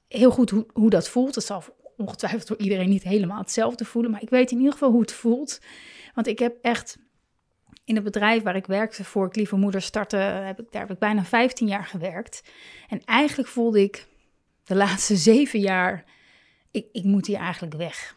heel 0.08 0.30
goed 0.30 0.50
hoe, 0.50 0.66
hoe 0.72 0.90
dat 0.90 1.08
voelt. 1.08 1.34
Het 1.34 1.44
zal 1.44 1.62
ongetwijfeld 1.96 2.46
voor 2.46 2.56
iedereen 2.56 2.88
niet 2.88 3.02
helemaal 3.02 3.38
hetzelfde 3.38 3.84
voelen. 3.84 4.10
Maar 4.10 4.22
ik 4.22 4.30
weet 4.30 4.50
in 4.50 4.56
ieder 4.56 4.72
geval 4.72 4.90
hoe 4.90 5.00
het 5.00 5.12
voelt. 5.12 5.60
Want 6.14 6.26
ik 6.26 6.38
heb 6.38 6.56
echt 6.62 6.98
in 7.84 7.94
het 7.94 8.04
bedrijf 8.04 8.42
waar 8.42 8.56
ik 8.56 8.66
werkte 8.66 9.04
voor 9.04 9.26
ik 9.26 9.36
Lieve 9.36 9.56
Moeder 9.56 9.82
startte, 9.82 10.16
heb 10.16 10.60
ik, 10.60 10.72
daar 10.72 10.80
heb 10.80 10.90
ik 10.90 10.98
bijna 10.98 11.24
15 11.24 11.66
jaar 11.66 11.84
gewerkt. 11.84 12.42
En 12.88 13.04
eigenlijk 13.04 13.48
voelde 13.48 13.82
ik 13.82 14.06
de 14.64 14.74
laatste 14.74 15.16
zeven 15.32 15.60
jaar, 15.60 16.04
ik, 16.70 16.86
ik 16.92 17.04
moet 17.04 17.26
hier 17.26 17.38
eigenlijk 17.38 17.74
weg. 17.74 18.16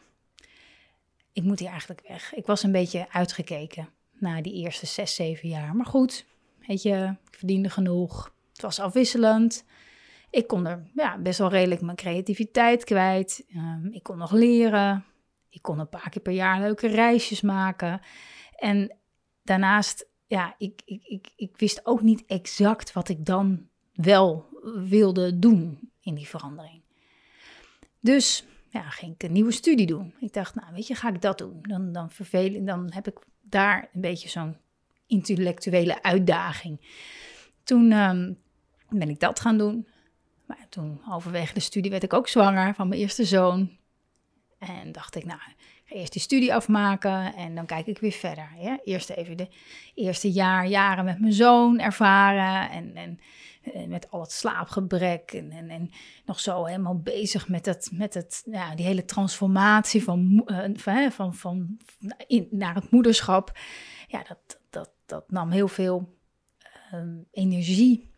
Ik 1.33 1.43
moet 1.43 1.59
hier 1.59 1.69
eigenlijk 1.69 2.01
weg. 2.07 2.33
Ik 2.33 2.45
was 2.45 2.63
een 2.63 2.71
beetje 2.71 3.05
uitgekeken 3.11 3.89
na 4.19 4.41
die 4.41 4.53
eerste 4.53 4.85
zes, 4.85 5.15
zeven 5.15 5.49
jaar. 5.49 5.75
Maar 5.75 5.85
goed, 5.85 6.25
weet 6.67 6.81
je, 6.81 7.15
ik 7.31 7.37
verdiende 7.37 7.69
genoeg. 7.69 8.33
Het 8.51 8.61
was 8.61 8.79
afwisselend. 8.79 9.65
Ik 10.29 10.47
kon 10.47 10.67
er 10.67 10.83
ja, 10.93 11.17
best 11.17 11.39
wel 11.39 11.49
redelijk 11.49 11.81
mijn 11.81 11.97
creativiteit 11.97 12.83
kwijt. 12.83 13.45
Um, 13.55 13.89
ik 13.91 14.03
kon 14.03 14.17
nog 14.17 14.31
leren. 14.31 15.05
Ik 15.49 15.61
kon 15.61 15.79
een 15.79 15.89
paar 15.89 16.09
keer 16.09 16.21
per 16.21 16.33
jaar 16.33 16.59
leuke 16.59 16.87
reisjes 16.87 17.41
maken. 17.41 18.01
En 18.55 18.97
daarnaast, 19.45 20.07
ja, 20.27 20.55
ik, 20.57 20.81
ik, 20.85 21.03
ik, 21.03 21.31
ik 21.35 21.57
wist 21.57 21.85
ook 21.85 22.01
niet 22.01 22.25
exact 22.25 22.93
wat 22.93 23.09
ik 23.09 23.25
dan 23.25 23.67
wel 23.93 24.45
wilde 24.87 25.39
doen 25.39 25.91
in 26.01 26.15
die 26.15 26.27
verandering. 26.27 26.81
Dus 27.99 28.45
ja, 28.69 28.89
ging 28.89 29.13
ik 29.13 29.23
een 29.23 29.31
nieuwe 29.31 29.51
studie 29.51 29.85
doen. 29.85 30.13
Ik 30.19 30.33
dacht, 30.33 30.55
nou 30.55 30.73
weet 30.73 30.87
je, 30.87 30.95
ga 30.95 31.09
ik 31.09 31.21
dat 31.21 31.37
doen. 31.37 31.59
Dan, 31.61 31.91
dan 31.91 32.09
dan 32.65 32.91
heb 32.93 33.07
ik 33.07 33.19
daar 33.41 33.89
een 33.93 34.01
beetje 34.01 34.29
zo'n 34.29 34.57
intellectuele 35.07 36.03
uitdaging. 36.03 36.79
Toen 37.63 37.91
um, 37.91 38.37
ben 38.89 39.09
ik 39.09 39.19
dat 39.19 39.39
gaan 39.39 39.57
doen. 39.57 39.87
Maar 40.45 40.65
toen, 40.69 40.99
halverwege 41.01 41.53
de 41.53 41.59
studie, 41.59 41.91
werd 41.91 42.03
ik 42.03 42.13
ook 42.13 42.27
zwanger 42.27 42.75
van 42.75 42.87
mijn 42.87 43.01
eerste 43.01 43.25
zoon. 43.25 43.77
En 44.67 44.91
dacht 44.91 45.15
ik, 45.15 45.25
nou, 45.25 45.39
ga 45.85 45.95
eerst 45.95 46.13
die 46.13 46.21
studie 46.21 46.53
afmaken 46.53 47.35
en 47.35 47.55
dan 47.55 47.65
kijk 47.65 47.87
ik 47.87 47.99
weer 47.99 48.11
verder. 48.11 48.49
Ja? 48.59 48.79
Eerst 48.83 49.09
even 49.09 49.37
de 49.37 49.47
eerste 49.93 50.31
jaar, 50.31 50.67
jaren 50.67 51.05
met 51.05 51.19
mijn 51.19 51.33
zoon 51.33 51.79
ervaren. 51.79 52.69
En, 52.69 52.95
en, 52.95 53.19
met 53.87 54.11
al 54.11 54.21
het 54.21 54.31
slaapgebrek. 54.31 55.31
En, 55.31 55.51
en, 55.51 55.69
en, 55.69 55.91
nog 56.25 56.39
zo 56.39 56.65
helemaal 56.65 56.99
bezig 56.99 57.47
met, 57.49 57.65
het, 57.65 57.89
met 57.91 58.13
het, 58.13 58.43
ja, 58.51 58.75
die 58.75 58.85
hele 58.85 59.05
transformatie 59.05 60.03
van, 60.03 60.43
van, 60.75 61.11
van, 61.11 61.33
van 61.33 61.77
in, 62.27 62.47
naar 62.51 62.75
het 62.75 62.91
moederschap. 62.91 63.57
Ja, 64.07 64.23
dat, 64.27 64.59
dat, 64.69 64.89
dat 65.05 65.31
nam 65.31 65.51
heel 65.51 65.67
veel 65.67 66.17
um, 66.93 67.27
energie 67.31 68.11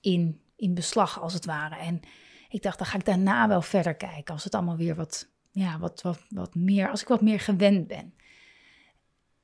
in 0.00 0.42
in 0.62 0.74
beslag, 0.74 1.20
als 1.20 1.32
het 1.32 1.44
ware. 1.44 1.76
En 1.76 2.00
ik 2.48 2.62
dacht, 2.62 2.78
dan 2.78 2.86
ga 2.86 2.98
ik 2.98 3.04
daarna 3.04 3.48
wel 3.48 3.62
verder 3.62 3.94
kijken, 3.94 4.34
als 4.34 4.44
het 4.44 4.54
allemaal 4.54 4.76
weer 4.76 4.94
wat, 4.94 5.31
ja, 5.52 5.78
wat, 5.78 6.02
wat, 6.02 6.20
wat 6.28 6.54
meer, 6.54 6.90
als 6.90 7.02
ik 7.02 7.08
wat 7.08 7.20
meer 7.20 7.40
gewend 7.40 7.86
ben. 7.86 8.14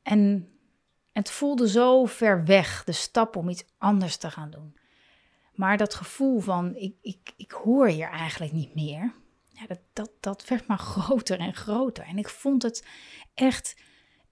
En 0.03 0.49
het 1.13 1.31
voelde 1.31 1.69
zo 1.69 2.05
ver 2.05 2.45
weg, 2.45 2.85
de 2.85 2.93
stap 2.93 3.37
om 3.37 3.49
iets 3.49 3.65
anders 3.79 4.17
te 4.17 4.31
gaan 4.31 4.51
doen. 4.51 4.77
Maar 5.55 5.77
dat 5.77 5.95
gevoel 5.95 6.41
van, 6.41 6.75
ik, 6.77 6.95
ik, 7.03 7.33
ik 7.37 7.51
hoor 7.51 7.89
hier 7.89 8.09
eigenlijk 8.09 8.53
niet 8.53 8.75
meer, 8.75 9.15
ja, 9.49 9.67
dat, 9.67 9.81
dat, 9.93 10.11
dat 10.21 10.49
werd 10.49 10.67
maar 10.67 10.79
groter 10.93 11.39
en 11.39 11.55
groter. 11.55 12.05
En 12.05 12.19
ik 12.19 12.29
vond 12.29 12.63
het 12.63 12.87
echt 13.35 13.77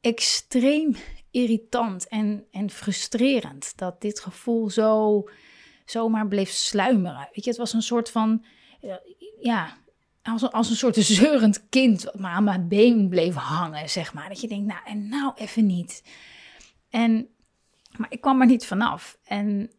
extreem 0.00 0.96
irritant 1.30 2.08
en, 2.08 2.46
en 2.50 2.70
frustrerend 2.70 3.76
dat 3.76 4.00
dit 4.00 4.20
gevoel 4.20 4.70
zo 4.70 5.24
zomaar 5.84 6.28
bleef 6.28 6.50
sluimeren. 6.50 7.28
Weet 7.32 7.44
je, 7.44 7.50
het 7.50 7.58
was 7.58 7.72
een 7.72 7.82
soort 7.82 8.10
van, 8.10 8.44
ja, 9.40 9.76
als, 10.32 10.52
als 10.52 10.70
een 10.70 10.76
soort 10.76 10.96
zeurend 10.96 11.68
kind 11.68 12.04
wat 12.04 12.18
maar 12.18 12.32
aan 12.32 12.44
mijn 12.44 12.68
been 12.68 13.08
bleef 13.08 13.34
hangen, 13.34 13.90
zeg 13.90 14.14
maar. 14.14 14.28
Dat 14.28 14.40
je 14.40 14.48
denkt, 14.48 14.66
nou, 14.66 14.80
en 14.84 15.08
nou 15.08 15.32
even 15.36 15.66
niet. 15.66 16.02
En, 16.90 17.28
maar 17.96 18.12
ik 18.12 18.20
kwam 18.20 18.40
er 18.40 18.46
niet 18.46 18.66
vanaf. 18.66 19.18
En 19.24 19.70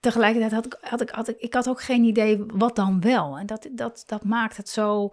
tegelijkertijd 0.00 0.52
had 0.52 0.66
ik, 0.66 0.78
had 0.80 1.00
ik, 1.00 1.10
had 1.10 1.28
ik, 1.28 1.38
ik 1.38 1.54
had 1.54 1.68
ook 1.68 1.82
geen 1.82 2.04
idee 2.04 2.44
wat 2.46 2.76
dan 2.76 3.00
wel. 3.00 3.38
En 3.38 3.46
dat, 3.46 3.68
dat, 3.72 4.02
dat 4.06 4.24
maakt 4.24 4.56
het 4.56 4.68
zo 4.68 5.10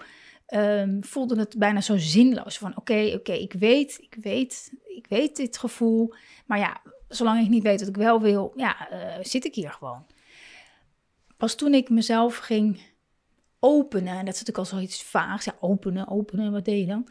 um, 0.53 1.03
voelde 1.03 1.39
het 1.39 1.56
bijna 1.58 1.82
zo 1.82 1.98
zinloos. 1.98 2.58
Van 2.58 2.77
oké, 2.77 3.12
oké, 3.15 3.34
ik 3.34 3.53
weet, 3.53 3.98
ik 4.00 4.15
weet, 4.22 4.72
ik 4.86 5.06
weet 5.10 5.36
dit 5.36 5.58
gevoel. 5.58 6.13
Maar 6.46 6.60
ja, 6.60 6.82
zolang 7.08 7.41
ik 7.41 7.50
niet 7.50 7.63
weet 7.63 7.79
wat 7.79 7.89
ik 7.89 7.98
wel 7.98 8.22
wil, 8.22 8.53
ja, 8.56 8.91
uh, 8.91 9.24
zit 9.24 9.46
ik 9.46 9.56
hier 9.56 9.72
gewoon. 9.72 10.06
Pas 11.38 11.56
toen 11.56 11.74
ik 11.74 11.89
mezelf 11.89 12.38
ging 12.38 12.82
openen, 13.67 14.17
en 14.17 14.25
dat 14.25 14.33
is 14.33 14.39
natuurlijk 14.39 14.57
al 14.57 14.77
zoiets 14.77 15.03
vaags. 15.03 15.45
Ja, 15.45 15.55
openen, 15.59 16.07
openen, 16.07 16.51
wat 16.51 16.65
deed 16.65 16.79
je 16.79 16.86
dan? 16.86 17.07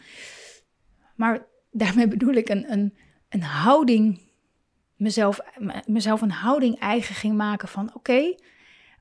Maar 1.14 1.46
daarmee 1.70 2.08
bedoel 2.08 2.34
ik 2.34 2.48
een, 2.48 2.72
een, 2.72 2.96
een 3.28 3.42
houding, 3.42 4.20
mezelf, 4.96 5.40
mezelf 5.86 6.20
een 6.20 6.30
houding 6.30 6.78
eigen 6.78 7.14
ging 7.14 7.36
maken 7.36 7.68
van 7.68 7.94
oké, 7.94 8.34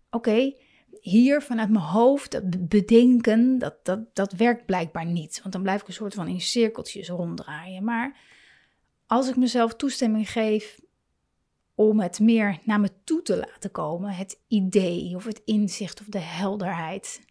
oké, 0.10 0.54
hier 1.02 1.42
vanuit 1.42 1.70
mijn 1.70 1.84
hoofd, 1.84 2.42
bedenken, 2.68 3.58
dat, 3.58 3.86
dat, 3.86 4.16
dat 4.16 4.32
werkt 4.32 4.66
blijkbaar 4.66 5.06
niet. 5.06 5.40
Want 5.42 5.54
dan 5.54 5.62
blijf 5.62 5.82
ik 5.82 5.88
een 5.88 5.94
soort 5.94 6.14
van 6.14 6.28
in 6.28 6.42
cirkeltjes 6.42 7.10
ronddraaien. 7.10 7.84
Maar 7.84 8.18
als 9.08 9.30
ik 9.30 9.36
mezelf 9.36 9.76
toestemming 9.76 10.30
geef 10.30 10.80
om 11.76 12.00
het 12.00 12.20
meer 12.20 12.60
naar 12.64 12.80
me 12.80 12.90
toe 13.04 13.22
te 13.22 13.38
laten 13.38 13.72
komen, 13.72 14.10
het 14.12 14.40
idee 14.48 15.16
of 15.16 15.26
het 15.26 15.42
inzicht 15.46 16.00
of 16.00 16.06
de 16.06 16.20
helderheid. 16.20 17.22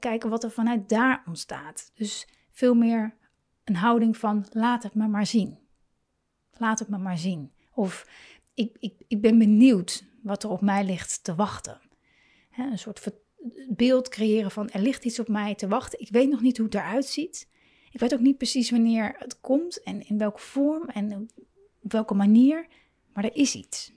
Kijken 0.00 0.30
wat 0.30 0.44
er 0.44 0.50
vanuit 0.50 0.88
daar 0.88 1.22
ontstaat. 1.26 1.90
Dus 1.94 2.28
veel 2.50 2.74
meer 2.74 3.16
een 3.64 3.76
houding 3.76 4.16
van 4.16 4.46
laat 4.50 4.82
het 4.82 4.94
me 4.94 5.08
maar 5.08 5.26
zien. 5.26 5.58
Laat 6.52 6.78
het 6.78 6.88
me 6.88 6.98
maar 6.98 7.18
zien. 7.18 7.52
Of 7.72 8.06
ik, 8.54 8.76
ik, 8.78 8.94
ik 9.08 9.20
ben 9.20 9.38
benieuwd 9.38 10.04
wat 10.22 10.42
er 10.42 10.50
op 10.50 10.60
mij 10.60 10.84
ligt 10.84 11.24
te 11.24 11.34
wachten. 11.34 11.80
een 12.56 12.78
soort 12.78 13.00
beeld 13.68 14.08
creëren 14.08 14.50
van 14.50 14.70
er 14.70 14.80
ligt 14.80 15.04
iets 15.04 15.18
op 15.18 15.28
mij 15.28 15.54
te 15.54 15.68
wachten. 15.68 16.00
Ik 16.00 16.08
weet 16.08 16.28
nog 16.28 16.40
niet 16.40 16.56
hoe 16.56 16.66
het 16.66 16.74
eruit 16.74 17.06
ziet. 17.06 17.48
Ik 17.90 18.00
weet 18.00 18.14
ook 18.14 18.20
niet 18.20 18.36
precies 18.36 18.70
wanneer 18.70 19.14
het 19.18 19.40
komt 19.40 19.82
en 19.82 20.08
in 20.08 20.18
welke 20.18 20.40
vorm 20.40 20.88
en 20.88 21.28
op 21.82 21.92
welke 21.92 22.14
manier. 22.14 22.66
Maar 23.12 23.24
er 23.24 23.36
is 23.36 23.54
iets. 23.54 23.92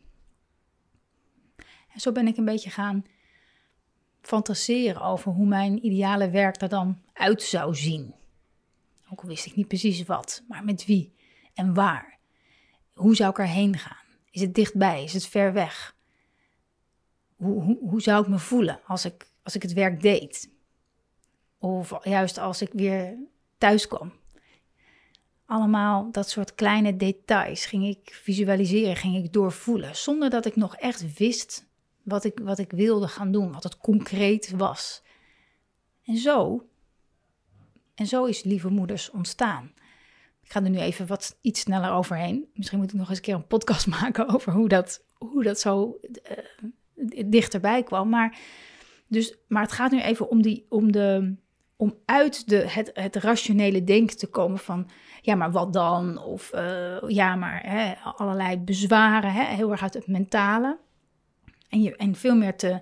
En 1.93 1.99
zo 1.99 2.11
ben 2.11 2.27
ik 2.27 2.37
een 2.37 2.45
beetje 2.45 2.69
gaan 2.69 3.03
fantaseren 4.29 5.01
over 5.01 5.31
hoe 5.31 5.45
mijn 5.45 5.85
ideale 5.85 6.29
werk 6.29 6.61
er 6.61 6.69
dan 6.69 7.01
uit 7.13 7.43
zou 7.43 7.75
zien. 7.75 8.13
Ook 9.11 9.21
wist 9.21 9.45
ik 9.45 9.55
niet 9.55 9.67
precies 9.67 10.03
wat, 10.03 10.43
maar 10.47 10.63
met 10.63 10.85
wie 10.85 11.13
en 11.53 11.73
waar. 11.73 12.17
Hoe 12.93 13.15
zou 13.15 13.29
ik 13.29 13.37
erheen 13.37 13.77
gaan? 13.77 14.05
Is 14.31 14.41
het 14.41 14.55
dichtbij? 14.55 15.03
Is 15.03 15.13
het 15.13 15.25
ver 15.25 15.53
weg? 15.53 15.95
Hoe, 17.35 17.63
hoe, 17.63 17.77
hoe 17.79 18.01
zou 18.01 18.23
ik 18.23 18.29
me 18.29 18.39
voelen 18.39 18.79
als 18.87 19.05
ik, 19.05 19.27
als 19.43 19.55
ik 19.55 19.61
het 19.61 19.73
werk 19.73 20.01
deed? 20.01 20.49
Of 21.57 22.03
juist 22.03 22.37
als 22.37 22.61
ik 22.61 22.69
weer 22.73 23.17
thuis 23.57 23.87
kwam. 23.87 24.13
Allemaal 25.45 26.11
dat 26.11 26.29
soort 26.29 26.55
kleine 26.55 26.95
details 26.95 27.65
ging 27.65 27.85
ik 27.85 28.19
visualiseren, 28.23 28.95
ging 28.95 29.23
ik 29.23 29.33
doorvoelen, 29.33 29.95
zonder 29.95 30.29
dat 30.29 30.45
ik 30.45 30.55
nog 30.55 30.75
echt 30.75 31.17
wist 31.17 31.68
wat 32.09 32.23
ik, 32.23 32.39
wat 32.43 32.57
ik 32.57 32.71
wilde 32.71 33.07
gaan 33.07 33.31
doen, 33.31 33.51
wat 33.51 33.63
het 33.63 33.77
concreet 33.77 34.53
was. 34.57 35.03
En 36.05 36.17
zo, 36.17 36.67
en 37.95 38.05
zo 38.05 38.25
is 38.25 38.43
Lieve 38.43 38.69
Moeders 38.69 39.09
ontstaan. 39.09 39.71
Ik 40.43 40.51
ga 40.51 40.63
er 40.63 40.69
nu 40.69 40.77
even 40.77 41.07
wat 41.07 41.37
iets 41.41 41.59
sneller 41.59 41.91
overheen. 41.91 42.49
Misschien 42.53 42.79
moet 42.79 42.91
ik 42.91 42.97
nog 42.97 43.09
eens 43.09 43.17
een 43.17 43.23
keer 43.23 43.35
een 43.35 43.47
podcast 43.47 43.87
maken 44.01 44.27
over 44.27 44.53
hoe 44.53 44.67
dat, 44.67 45.03
hoe 45.17 45.43
dat 45.43 45.59
zo 45.59 45.99
uh, 46.23 47.25
dichterbij 47.25 47.83
kwam. 47.83 48.09
Maar, 48.09 48.37
dus, 49.07 49.37
maar 49.47 49.61
het 49.61 49.71
gaat 49.71 49.91
nu 49.91 50.01
even 50.01 50.29
om, 50.29 50.41
die, 50.41 50.65
om 50.69 50.91
de, 50.91 51.35
om 51.75 51.97
uit 52.05 52.49
de, 52.49 52.69
het, 52.69 52.89
het 52.93 53.15
rationele 53.15 53.83
denken 53.83 54.17
te 54.17 54.27
komen 54.27 54.59
van, 54.59 54.89
ja, 55.21 55.35
maar 55.35 55.51
wat 55.51 55.73
dan? 55.73 56.17
Of 56.23 56.51
uh, 56.55 56.97
ja, 57.07 57.35
maar 57.35 57.61
hè, 57.63 57.93
allerlei 57.95 58.57
bezwaren, 58.57 59.31
hè, 59.31 59.43
heel 59.43 59.71
erg 59.71 59.81
uit 59.81 59.93
het 59.93 60.07
mentale. 60.07 60.77
En, 61.69 61.81
je, 61.81 61.95
en 61.95 62.15
veel 62.15 62.35
meer 62.35 62.55
te, 62.55 62.81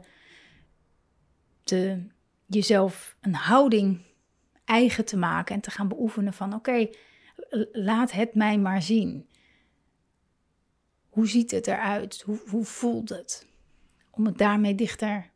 te 1.64 2.08
jezelf 2.46 3.16
een 3.22 3.36
houding 3.36 4.06
eigen 4.66 5.06
te 5.06 5.18
maken 5.18 5.56
en 5.56 5.62
te 5.62 5.72
gaan 5.72 5.88
beoefenen 5.88 6.34
van, 6.34 6.54
oké, 6.54 6.90
laat 7.72 8.12
het 8.12 8.36
mij 8.36 8.58
maar 8.58 8.82
zien. 8.82 9.30
Hoe 11.10 11.28
ziet 11.28 11.52
het 11.52 11.68
eruit? 11.68 12.22
Hoe, 12.22 12.40
hoe 12.50 12.66
voelt 12.66 13.10
het? 13.10 13.48
Om 14.12 14.26
het 14.26 14.38
daarmee 14.38 14.76
dichter 14.76 15.30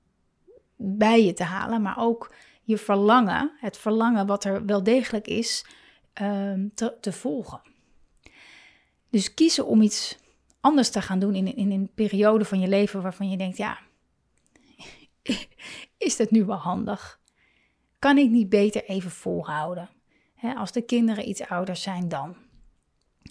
bij 0.76 1.26
je 1.26 1.34
te 1.34 1.44
halen, 1.44 1.82
maar 1.82 1.98
ook 1.98 2.34
je 2.64 2.78
verlangen, 2.78 3.52
het 3.60 3.78
verlangen 3.78 4.28
wat 4.28 4.44
er 4.44 4.66
wel 4.66 4.84
degelijk 4.84 5.28
is, 5.28 5.66
ehm, 6.14 6.68
te, 6.74 6.98
te, 7.02 7.12
volgen. 7.12 7.62
Dus 9.10 9.34
kiezen 9.34 9.66
om 9.66 9.82
iets 9.82 10.18
anders 10.62 10.90
te 10.90 11.02
gaan 11.02 11.20
doen 11.20 11.36
in, 11.36 11.56
in 11.56 11.72
een 11.72 11.92
periode 11.96 12.46
van 12.46 12.60
je 12.60 12.68
leven 12.68 13.02
waarvan 13.02 13.30
je 13.30 13.38
denkt, 13.38 13.58
ja, 13.58 13.80
is 15.98 16.18
dat 16.18 16.32
nu 16.32 16.46
wel 16.46 16.58
handig? 16.58 17.20
Kan 18.00 18.18
ik 18.18 18.30
niet 18.30 18.50
beter 18.50 18.84
even 18.84 19.12
volhouden? 19.12 19.90
als 20.56 20.72
de 20.72 20.82
kinderen 20.82 21.30
iets 21.30 21.42
ouder 21.42 21.76
zijn 21.76 22.08
dan. 22.08 22.36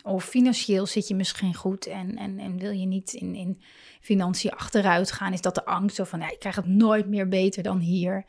Of 0.02 0.24
financieel 0.24 0.86
zit 0.86 1.08
je 1.08 1.14
misschien 1.14 1.54
goed 1.54 1.86
en, 1.86 2.16
en, 2.16 2.38
en 2.38 2.58
wil 2.58 2.70
je 2.70 2.86
niet 2.86 3.12
in, 3.12 3.34
in 3.34 3.62
financiën 4.00 4.50
achteruit 4.50 5.12
gaan? 5.12 5.32
Is 5.32 5.40
dat 5.40 5.54
de 5.54 5.64
angst 5.64 5.96
zo 5.96 6.04
van, 6.04 6.20
ja, 6.20 6.30
ik 6.30 6.38
krijg 6.38 6.56
het 6.56 6.66
nooit 6.66 7.06
meer 7.06 7.28
beter 7.28 7.62
dan 7.62 7.78
hier? 7.78 8.24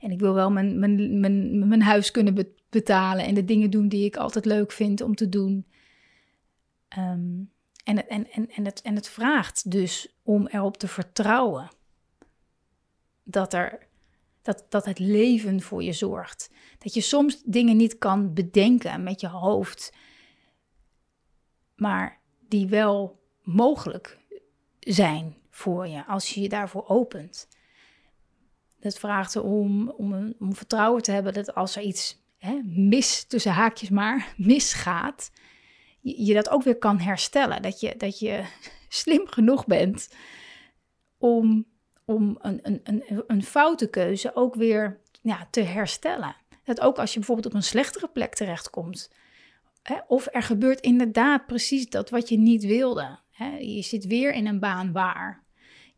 En 0.00 0.10
ik 0.10 0.20
wil 0.20 0.34
wel 0.34 0.50
mijn, 0.50 0.78
mijn, 0.78 1.20
mijn, 1.20 1.68
mijn 1.68 1.82
huis 1.82 2.10
kunnen 2.10 2.46
betalen 2.70 3.24
en 3.24 3.34
de 3.34 3.44
dingen 3.44 3.70
doen 3.70 3.88
die 3.88 4.04
ik 4.04 4.16
altijd 4.16 4.44
leuk 4.44 4.72
vind 4.72 5.00
om 5.00 5.14
te 5.14 5.28
doen. 5.28 5.66
Um, 6.98 7.50
en, 7.82 8.08
en, 8.08 8.30
en, 8.30 8.50
en, 8.50 8.64
het, 8.64 8.82
en 8.82 8.94
het 8.94 9.08
vraagt 9.08 9.70
dus 9.70 10.08
om 10.22 10.46
erop 10.46 10.76
te 10.76 10.88
vertrouwen 10.88 11.68
dat, 13.22 13.52
er, 13.52 13.86
dat, 14.42 14.66
dat 14.68 14.84
het 14.84 14.98
leven 14.98 15.60
voor 15.60 15.82
je 15.82 15.92
zorgt. 15.92 16.50
Dat 16.78 16.94
je 16.94 17.00
soms 17.00 17.42
dingen 17.44 17.76
niet 17.76 17.98
kan 17.98 18.34
bedenken 18.34 19.02
met 19.02 19.20
je 19.20 19.28
hoofd, 19.28 19.92
maar 21.76 22.20
die 22.48 22.66
wel 22.66 23.20
mogelijk 23.42 24.18
zijn 24.80 25.36
voor 25.50 25.86
je 25.86 26.06
als 26.06 26.30
je 26.30 26.40
je 26.40 26.48
daarvoor 26.48 26.88
opent. 26.88 27.48
Dat 28.80 28.98
vraagt 28.98 29.36
om, 29.36 29.90
om, 29.90 30.34
om 30.38 30.54
vertrouwen 30.54 31.02
te 31.02 31.12
hebben 31.12 31.32
dat 31.32 31.54
als 31.54 31.76
er 31.76 31.82
iets 31.82 32.20
hè, 32.38 32.60
mis, 32.64 33.24
tussen 33.24 33.52
haakjes 33.52 33.88
maar, 33.90 34.34
misgaat, 34.36 35.30
je, 36.02 36.34
dat 36.34 36.48
ook 36.48 36.62
weer 36.62 36.78
kan 36.78 36.98
herstellen. 36.98 37.62
Dat 37.62 37.80
je, 37.80 37.94
dat 37.96 38.18
je 38.18 38.44
slim 38.88 39.26
genoeg 39.26 39.66
bent 39.66 40.08
om, 41.18 41.66
om 42.04 42.38
een, 42.40 42.60
een, 42.62 42.80
een, 42.84 43.24
een 43.26 43.42
foute 43.42 43.90
keuze 43.90 44.34
ook 44.34 44.54
weer 44.54 45.00
ja, 45.22 45.48
te 45.50 45.60
herstellen. 45.60 46.36
Dat 46.64 46.80
ook 46.80 46.98
als 46.98 47.12
je 47.12 47.18
bijvoorbeeld 47.18 47.46
op 47.46 47.54
een 47.54 47.62
slechtere 47.62 48.08
plek 48.08 48.34
terechtkomt. 48.34 49.10
Hè, 49.82 49.96
of 50.06 50.28
er 50.32 50.42
gebeurt 50.42 50.80
inderdaad 50.80 51.46
precies 51.46 51.88
dat 51.88 52.10
wat 52.10 52.28
je 52.28 52.38
niet 52.38 52.64
wilde. 52.64 53.18
Hè, 53.30 53.56
je 53.56 53.82
zit 53.82 54.06
weer 54.06 54.32
in 54.32 54.46
een 54.46 54.60
baan 54.60 54.92
waar 54.92 55.41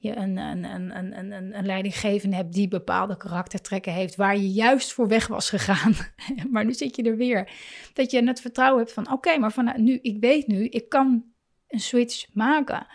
je 0.05 0.17
een, 0.17 0.37
een, 0.37 1.57
een, 1.57 1.67
leidinggevende 1.67 2.37
hebt 2.37 2.53
die 2.53 2.69
bepaalde 2.69 3.17
karaktertrekken 3.17 3.93
heeft, 3.93 4.17
waar 4.17 4.37
je 4.37 4.53
juist 4.53 4.93
voor 4.93 5.09
weg 5.09 5.27
was 5.27 5.49
gegaan. 5.49 5.95
maar 6.53 6.65
nu 6.65 6.75
zit 6.75 6.97
je 6.97 7.03
er 7.03 7.17
weer. 7.17 7.51
Dat 7.93 8.11
je 8.11 8.25
het 8.25 8.41
vertrouwen 8.41 8.81
hebt 8.81 8.93
van 8.93 9.13
oké, 9.13 9.39
maar 9.39 9.53
van 9.53 9.73
nu, 9.77 9.99
ik 10.03 10.21
weet 10.21 10.47
nu, 10.47 10.69
ik 10.69 10.89
kan 10.89 11.25
een 11.69 11.81
switch 11.81 12.27
maken. 12.33 12.87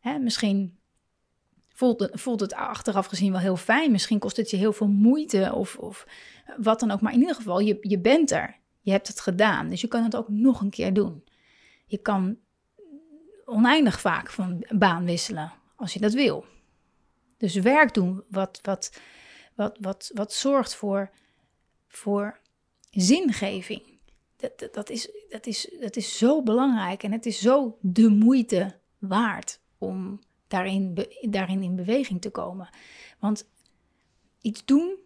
Hè, 0.00 0.18
misschien 0.18 0.78
voelt 1.68 2.00
het, 2.00 2.20
voelt 2.20 2.40
het 2.40 2.54
achteraf 2.54 3.06
gezien 3.06 3.32
wel 3.32 3.40
heel 3.40 3.56
fijn. 3.56 3.90
Misschien 3.90 4.18
kost 4.18 4.36
het 4.36 4.50
je 4.50 4.56
heel 4.56 4.72
veel 4.72 4.88
moeite 4.88 5.52
of, 5.54 5.76
of 5.76 6.06
wat 6.56 6.80
dan 6.80 6.90
ook. 6.90 7.00
Maar 7.00 7.12
in 7.12 7.20
ieder 7.20 7.34
geval, 7.34 7.58
je, 7.58 7.78
je 7.80 7.98
bent 7.98 8.30
er. 8.30 8.62
Je 8.80 8.90
hebt 8.90 9.08
het 9.08 9.20
gedaan. 9.20 9.68
Dus 9.68 9.80
je 9.80 9.88
kan 9.88 10.02
het 10.02 10.16
ook 10.16 10.28
nog 10.28 10.60
een 10.60 10.70
keer 10.70 10.92
doen. 10.92 11.24
Je 11.86 11.98
kan 11.98 12.36
oneindig 13.44 14.00
vaak 14.00 14.30
van 14.30 14.66
baan 14.68 15.04
wisselen 15.04 15.52
als 15.76 15.92
je 15.92 16.00
dat 16.00 16.12
wil. 16.12 16.44
Dus 17.36 17.54
werk 17.54 17.94
doen 17.94 18.22
wat, 18.28 18.58
wat, 18.62 19.00
wat, 19.54 19.78
wat, 19.80 20.10
wat 20.14 20.32
zorgt 20.32 20.74
voor, 20.74 21.10
voor 21.88 22.40
zingeving. 22.90 23.82
Dat, 24.36 24.68
dat, 24.72 24.90
is, 24.90 25.10
dat, 25.28 25.46
is, 25.46 25.76
dat 25.80 25.96
is 25.96 26.18
zo 26.18 26.42
belangrijk 26.42 27.02
en 27.02 27.12
het 27.12 27.26
is 27.26 27.40
zo 27.40 27.78
de 27.80 28.08
moeite 28.08 28.78
waard 28.98 29.60
om 29.78 30.20
daarin, 30.48 31.06
daarin 31.20 31.62
in 31.62 31.76
beweging 31.76 32.20
te 32.20 32.30
komen. 32.30 32.68
Want 33.18 33.48
iets 34.40 34.64
doen 34.64 34.96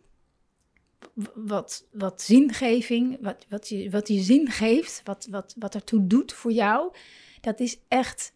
wat, 1.35 1.87
wat 1.93 2.23
zingeving, 2.23 3.19
wat, 3.21 3.47
wat, 3.49 3.69
je, 3.69 3.91
wat 3.91 4.09
je 4.09 4.21
zin 4.21 4.49
geeft, 4.49 5.01
wat, 5.05 5.27
wat, 5.31 5.55
wat 5.59 5.75
ertoe 5.75 6.07
doet 6.07 6.33
voor 6.33 6.53
jou, 6.53 6.93
dat 7.41 7.61
is 7.61 7.79
echt 7.89 8.33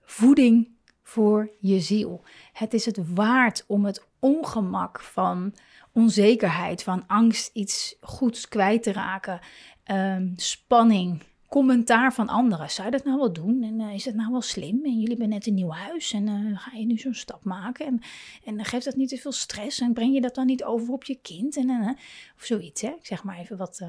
voeding 0.00 0.70
voor 1.10 1.50
je 1.58 1.80
ziel. 1.80 2.22
Het 2.52 2.74
is 2.74 2.84
het 2.84 3.14
waard 3.14 3.64
om 3.66 3.84
het 3.84 4.06
ongemak 4.18 5.00
van 5.00 5.54
onzekerheid, 5.92 6.82
van 6.82 7.06
angst 7.06 7.50
iets 7.52 7.96
goeds 8.00 8.48
kwijt 8.48 8.82
te 8.82 8.92
raken, 8.92 9.40
ehm, 9.84 10.28
spanning, 10.36 11.22
commentaar 11.48 12.12
van 12.12 12.28
anderen. 12.28 12.70
Zou 12.70 12.86
je 12.86 12.96
dat 12.96 13.04
nou 13.04 13.18
wel 13.18 13.32
doen? 13.32 13.62
En 13.62 13.80
uh, 13.80 13.94
is 13.94 14.04
het 14.04 14.14
nou 14.14 14.30
wel 14.32 14.40
slim? 14.40 14.84
En 14.84 14.92
jullie 14.92 15.08
hebben 15.08 15.28
net 15.28 15.46
een 15.46 15.54
nieuw 15.54 15.70
huis 15.70 16.12
en 16.12 16.26
uh, 16.26 16.58
ga 16.58 16.76
je 16.76 16.86
nu 16.86 16.98
zo'n 16.98 17.14
stap 17.14 17.44
maken? 17.44 17.86
En, 17.86 18.00
en 18.44 18.64
geeft 18.64 18.84
dat 18.84 18.96
niet 18.96 19.08
te 19.08 19.16
veel 19.16 19.32
stress? 19.32 19.80
En 19.80 19.92
breng 19.92 20.14
je 20.14 20.20
dat 20.20 20.34
dan 20.34 20.46
niet 20.46 20.64
over 20.64 20.92
op 20.92 21.04
je 21.04 21.18
kind? 21.22 21.56
En, 21.56 21.68
uh, 21.68 21.88
of 22.36 22.44
zoiets, 22.44 22.80
hè? 22.80 22.88
Ik 22.88 23.06
zeg 23.06 23.24
maar 23.24 23.38
even 23.38 23.56
wat, 23.56 23.82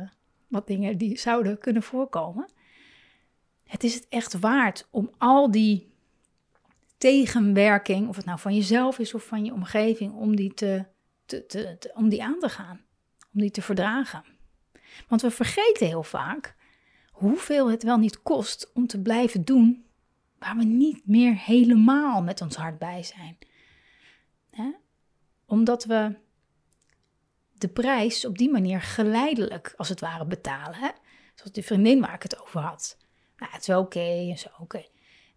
wat 0.48 0.68
dingen 0.68 0.98
die 0.98 1.20
zouden 1.20 1.58
kunnen 1.58 1.84
voorkomen. 1.84 2.46
Het 3.64 3.84
is 3.84 3.94
het 3.94 4.06
echt 4.10 4.40
waard 4.40 4.88
om 4.92 5.12
al 5.18 5.52
die 5.52 5.91
tegenwerking, 7.02 8.08
of 8.08 8.16
het 8.16 8.26
nou 8.26 8.40
van 8.40 8.56
jezelf 8.56 9.00
is 9.00 9.14
of 9.14 9.24
van 9.24 9.46
je 9.46 9.54
omgeving, 9.54 10.14
om 10.14 10.36
die, 10.36 10.54
te, 10.54 10.86
te, 11.26 11.46
te, 11.46 11.92
om 11.94 12.10
die 12.10 12.24
aan 12.24 12.40
te 12.40 12.50
gaan, 12.50 12.82
om 13.34 13.42
die 13.42 13.52
te 13.52 13.62
verdragen. 13.62 14.24
Want 15.08 15.22
we 15.22 15.32
vergeten 15.32 15.88
heel 15.88 16.04
vaak 16.04 16.56
hoeveel 17.12 17.72
het 17.72 17.84
wel 17.84 17.98
niet 17.98 18.22
kost 18.22 18.72
om 18.74 18.88
te 18.88 19.02
blijven 19.02 19.46
doen 19.46 19.86
waar 20.40 20.56
we 20.56 20.64
niet 20.64 21.08
meer 21.08 21.36
helemaal 21.36 22.24
met 22.24 22.42
ons 22.42 22.56
hart 22.56 22.78
bij 22.78 23.04
zijn. 23.04 23.38
Omdat 25.46 25.86
we 25.86 26.16
de 27.54 27.68
prijs 27.68 28.26
op 28.26 28.38
die 28.38 28.52
manier 28.52 28.82
geleidelijk, 28.82 29.74
als 29.78 29.90
het 29.90 30.00
ware, 30.00 30.26
betalen. 30.26 30.76
Hè? 30.76 30.90
Zoals 31.36 31.52
die 31.52 31.66
vriendin 31.66 32.00
waar 32.00 32.14
ik 32.14 32.24
het 32.24 32.42
over 32.42 32.62
had. 32.62 32.98
Nou, 33.38 33.52
het 33.52 33.62
is 33.62 33.76
oké 33.76 34.30
en 34.30 34.38
zo 34.38 34.50
oké. 34.60 34.86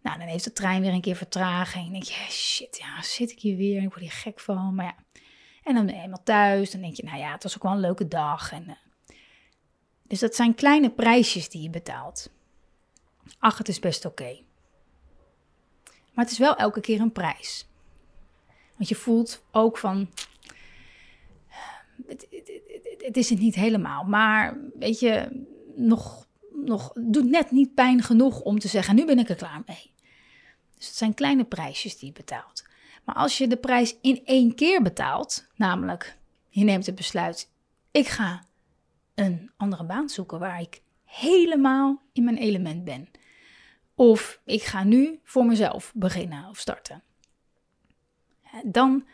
Nou, 0.05 0.17
dan 0.17 0.27
heeft 0.27 0.43
de 0.43 0.53
trein 0.53 0.81
weer 0.81 0.93
een 0.93 1.01
keer 1.01 1.15
vertraging. 1.15 1.85
En 1.85 1.91
denk 1.91 2.03
je, 2.03 2.13
shit, 2.29 2.77
ja, 2.77 3.01
zit 3.01 3.31
ik 3.31 3.39
hier 3.39 3.57
weer? 3.57 3.81
Ik 3.81 3.89
word 3.89 3.99
hier 3.99 4.11
gek 4.11 4.39
van. 4.39 4.75
Maar 4.75 4.85
ja. 4.85 4.95
En 5.63 5.75
dan 5.75 5.87
eenmaal 5.87 6.23
thuis. 6.23 6.71
Dan 6.71 6.81
denk 6.81 6.95
je, 6.95 7.03
nou 7.03 7.17
ja, 7.17 7.31
het 7.31 7.43
was 7.43 7.55
ook 7.55 7.63
wel 7.63 7.71
een 7.71 7.79
leuke 7.79 8.07
dag. 8.07 8.51
En, 8.51 8.63
uh, 8.67 8.75
dus 10.03 10.19
dat 10.19 10.35
zijn 10.35 10.55
kleine 10.55 10.91
prijsjes 10.91 11.49
die 11.49 11.61
je 11.61 11.69
betaalt. 11.69 12.29
Ach, 13.39 13.57
het 13.57 13.67
is 13.67 13.79
best 13.79 14.05
oké. 14.05 14.39
Maar 16.13 16.23
het 16.25 16.31
is 16.31 16.39
wel 16.39 16.55
elke 16.55 16.81
keer 16.81 16.99
een 16.99 17.11
prijs. 17.11 17.67
Want 18.75 18.89
je 18.89 18.95
voelt 18.95 19.43
ook 19.51 19.77
van. 19.77 20.09
Het, 22.07 22.27
het, 22.29 23.03
het 23.05 23.17
is 23.17 23.29
het 23.29 23.39
niet 23.39 23.55
helemaal. 23.55 24.03
Maar 24.03 24.57
weet 24.79 24.99
je, 24.99 25.45
nog, 25.75 26.27
nog 26.65 26.91
doet 26.93 27.29
net 27.29 27.51
niet 27.51 27.73
pijn 27.73 28.01
genoeg 28.01 28.41
om 28.41 28.59
te 28.59 28.67
zeggen: 28.67 28.95
nu 28.95 29.05
ben 29.05 29.19
ik 29.19 29.29
er 29.29 29.35
klaar 29.35 29.61
mee. 29.65 29.93
Dus 30.77 30.87
het 30.87 30.95
zijn 30.95 31.13
kleine 31.13 31.43
prijsjes 31.43 31.97
die 31.97 32.07
je 32.07 32.13
betaalt. 32.13 32.65
Maar 33.03 33.15
als 33.15 33.37
je 33.37 33.47
de 33.47 33.57
prijs 33.57 33.97
in 34.01 34.21
één 34.25 34.55
keer 34.55 34.81
betaalt, 34.81 35.47
namelijk 35.55 36.17
je 36.49 36.63
neemt 36.63 36.85
het 36.85 36.95
besluit: 36.95 37.49
ik 37.91 38.07
ga 38.07 38.43
een 39.15 39.51
andere 39.57 39.83
baan 39.83 40.09
zoeken 40.09 40.39
waar 40.39 40.61
ik 40.61 40.81
helemaal 41.03 42.01
in 42.13 42.23
mijn 42.23 42.37
element 42.37 42.83
ben. 42.83 43.09
Of 43.95 44.39
ik 44.45 44.63
ga 44.63 44.83
nu 44.83 45.19
voor 45.23 45.45
mezelf 45.45 45.91
beginnen 45.95 46.49
of 46.49 46.57
starten. 46.57 47.03
Dan, 48.63 49.07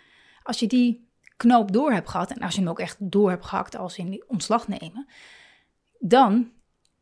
als 0.44 0.60
je 0.60 0.68
die 0.68 1.08
knoop 1.38 1.72
door 1.72 1.92
hebt 1.92 2.10
gehad, 2.10 2.32
en 2.32 2.42
als 2.42 2.54
je 2.54 2.60
hem 2.60 2.70
ook 2.70 2.80
echt 2.80 2.98
door 3.00 3.30
hebt 3.30 3.46
gehakt 3.46 3.76
als 3.76 3.98
in 3.98 4.10
die 4.10 4.30
ontslag 4.30 4.68
nemen, 4.68 5.08
dan 6.00 6.52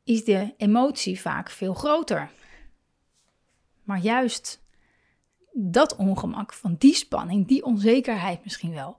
is 0.04 0.24
de 0.24 0.54
emotie 0.58 1.22
vaak 1.22 1.50
veel 1.50 1.74
groter. 1.74 2.30
Maar 3.90 4.00
juist 4.00 4.62
dat 5.54 5.96
ongemak 5.96 6.54
van 6.54 6.76
die 6.78 6.94
spanning, 6.94 7.48
die 7.48 7.64
onzekerheid 7.64 8.44
misschien 8.44 8.74
wel, 8.74 8.98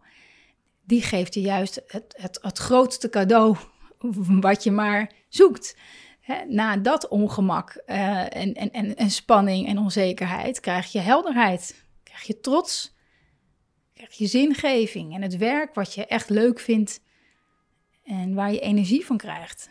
die 0.83 1.03
geeft 1.03 1.35
je 1.35 1.41
juist 1.41 1.83
het, 1.87 2.15
het, 2.17 2.39
het 2.43 2.59
grootste 2.59 3.09
cadeau 3.09 3.57
wat 4.41 4.65
je 4.65 4.71
maar 4.71 5.13
zoekt. 5.29 5.77
na 6.49 6.77
dat 6.77 7.09
ongemak 7.09 7.83
uh, 7.87 8.37
en, 8.37 8.55
en, 8.55 8.71
en, 8.71 8.97
en 8.97 9.11
spanning 9.11 9.67
en 9.67 9.79
onzekerheid 9.79 10.61
krijg 10.61 10.93
je 10.93 10.99
helderheid, 10.99 11.85
krijg 12.03 12.23
je 12.23 12.41
trots, 12.41 12.95
krijg 13.95 14.15
je 14.15 14.27
zingeving 14.27 15.15
en 15.15 15.23
het 15.23 15.37
werk 15.37 15.75
wat 15.75 15.95
je 15.95 16.07
echt 16.07 16.31
leuk 16.31 16.61
vindt 16.61 17.01
en 18.05 18.35
waar 18.35 18.53
je 18.53 18.61
energie 18.61 19.07
van 19.07 19.17
krijgt. 19.17 19.71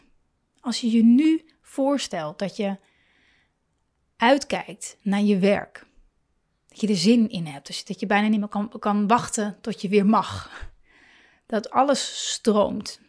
Als 0.59 0.81
je 0.81 0.91
je 0.91 1.03
nu 1.03 1.45
voorstelt 1.61 2.39
dat 2.39 2.55
je 2.55 2.77
uitkijkt 4.19 4.97
naar 5.01 5.21
je 5.21 5.37
werk, 5.37 5.85
dat 6.67 6.81
je 6.81 6.87
er 6.87 6.95
zin 6.95 7.29
in 7.29 7.45
hebt, 7.45 7.67
dus 7.67 7.85
dat 7.85 7.99
je 7.99 8.05
bijna 8.05 8.27
niet 8.27 8.39
meer 8.39 8.49
kan, 8.49 8.79
kan 8.79 9.07
wachten 9.07 9.57
tot 9.61 9.81
je 9.81 9.89
weer 9.89 10.05
mag, 10.05 10.51
dat 11.45 11.69
alles 11.69 12.31
stroomt, 12.33 13.01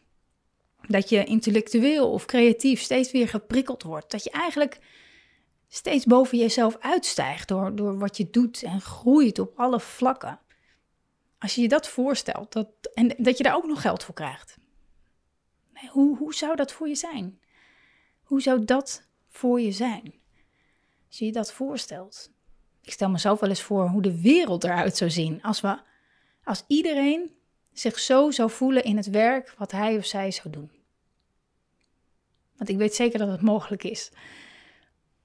dat 0.87 1.09
je 1.09 1.25
intellectueel 1.25 2.13
of 2.13 2.25
creatief 2.25 2.81
steeds 2.81 3.11
weer 3.11 3.29
geprikkeld 3.29 3.83
wordt. 3.83 4.11
Dat 4.11 4.25
je 4.25 4.31
eigenlijk 4.31 4.79
steeds 5.69 6.05
boven 6.05 6.39
jezelf 6.39 6.77
uitstijgt 6.81 7.49
door, 7.49 7.75
door 7.75 7.99
wat 7.99 8.17
je 8.17 8.31
doet 8.31 8.63
en 8.63 8.81
groeit 8.81 9.39
op 9.39 9.59
alle 9.59 9.81
vlakken. 9.81 10.41
Als 11.39 11.55
je 11.55 11.61
je 11.61 11.69
dat 11.69 11.89
voorstelt 11.89 12.53
dat, 12.53 12.69
en 12.95 13.15
dat 13.19 13.37
je 13.37 13.43
daar 13.43 13.57
ook 13.57 13.67
nog 13.67 13.81
geld 13.81 14.05
voor 14.05 14.15
krijgt. 14.15 14.59
Hoe, 15.89 16.17
hoe 16.17 16.35
zou 16.35 16.57
dat 16.57 16.73
voor 16.73 16.89
je 16.89 16.95
zijn? 16.95 17.41
Hoe 18.23 18.43
zou 18.43 18.65
dat 18.65 19.09
voor 19.29 19.61
je 19.61 19.73
zijn? 19.73 20.20
Als 21.11 21.19
je 21.19 21.25
je 21.25 21.33
dat 21.33 21.53
voorstelt. 21.53 22.31
Ik 22.83 22.93
stel 22.93 23.11
mezelf 23.11 23.41
wel 23.41 23.49
eens 23.49 23.63
voor 23.63 23.89
hoe 23.89 24.03
de 24.03 24.21
wereld 24.21 24.65
eruit 24.65 24.97
zou 24.97 25.11
zien 25.11 25.43
als, 25.43 25.61
we, 25.61 25.79
als 26.45 26.65
iedereen 26.67 27.35
zich 27.73 27.99
zo 27.99 28.31
zou 28.31 28.51
voelen 28.51 28.85
in 28.85 28.97
het 28.97 29.11
werk 29.11 29.55
wat 29.59 29.71
hij 29.71 29.97
of 29.97 30.05
zij 30.05 30.31
zou 30.31 30.51
doen. 30.51 30.71
Want 32.57 32.69
ik 32.69 32.77
weet 32.77 32.95
zeker 32.95 33.19
dat 33.19 33.29
het 33.29 33.43
mogelijk 33.43 33.85
is. 33.85 34.13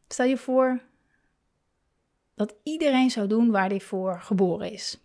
Stel 0.07 0.25
je 0.25 0.37
voor 0.37 0.81
dat 2.35 2.55
iedereen 2.63 3.11
zou 3.11 3.27
doen 3.27 3.51
waar 3.51 3.69
hij 3.69 3.81
voor 3.81 4.21
geboren 4.21 4.71
is. 4.71 4.99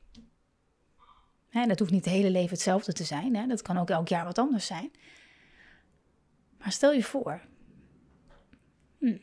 Dat 1.51 1.79
hoeft 1.79 1.91
niet 1.91 2.05
het 2.05 2.15
hele 2.15 2.31
leven 2.31 2.51
hetzelfde 2.51 2.93
te 2.93 3.05
zijn. 3.05 3.49
Dat 3.49 3.63
kan 3.63 3.79
ook 3.79 3.91
elk 3.91 4.09
jaar 4.09 4.25
wat 4.25 4.39
anders 4.39 4.67
zijn. 4.67 4.91
Maar 6.59 6.73
stel 6.73 6.93
je 6.93 7.03
voor. 7.03 7.41
Hm. 8.99 9.17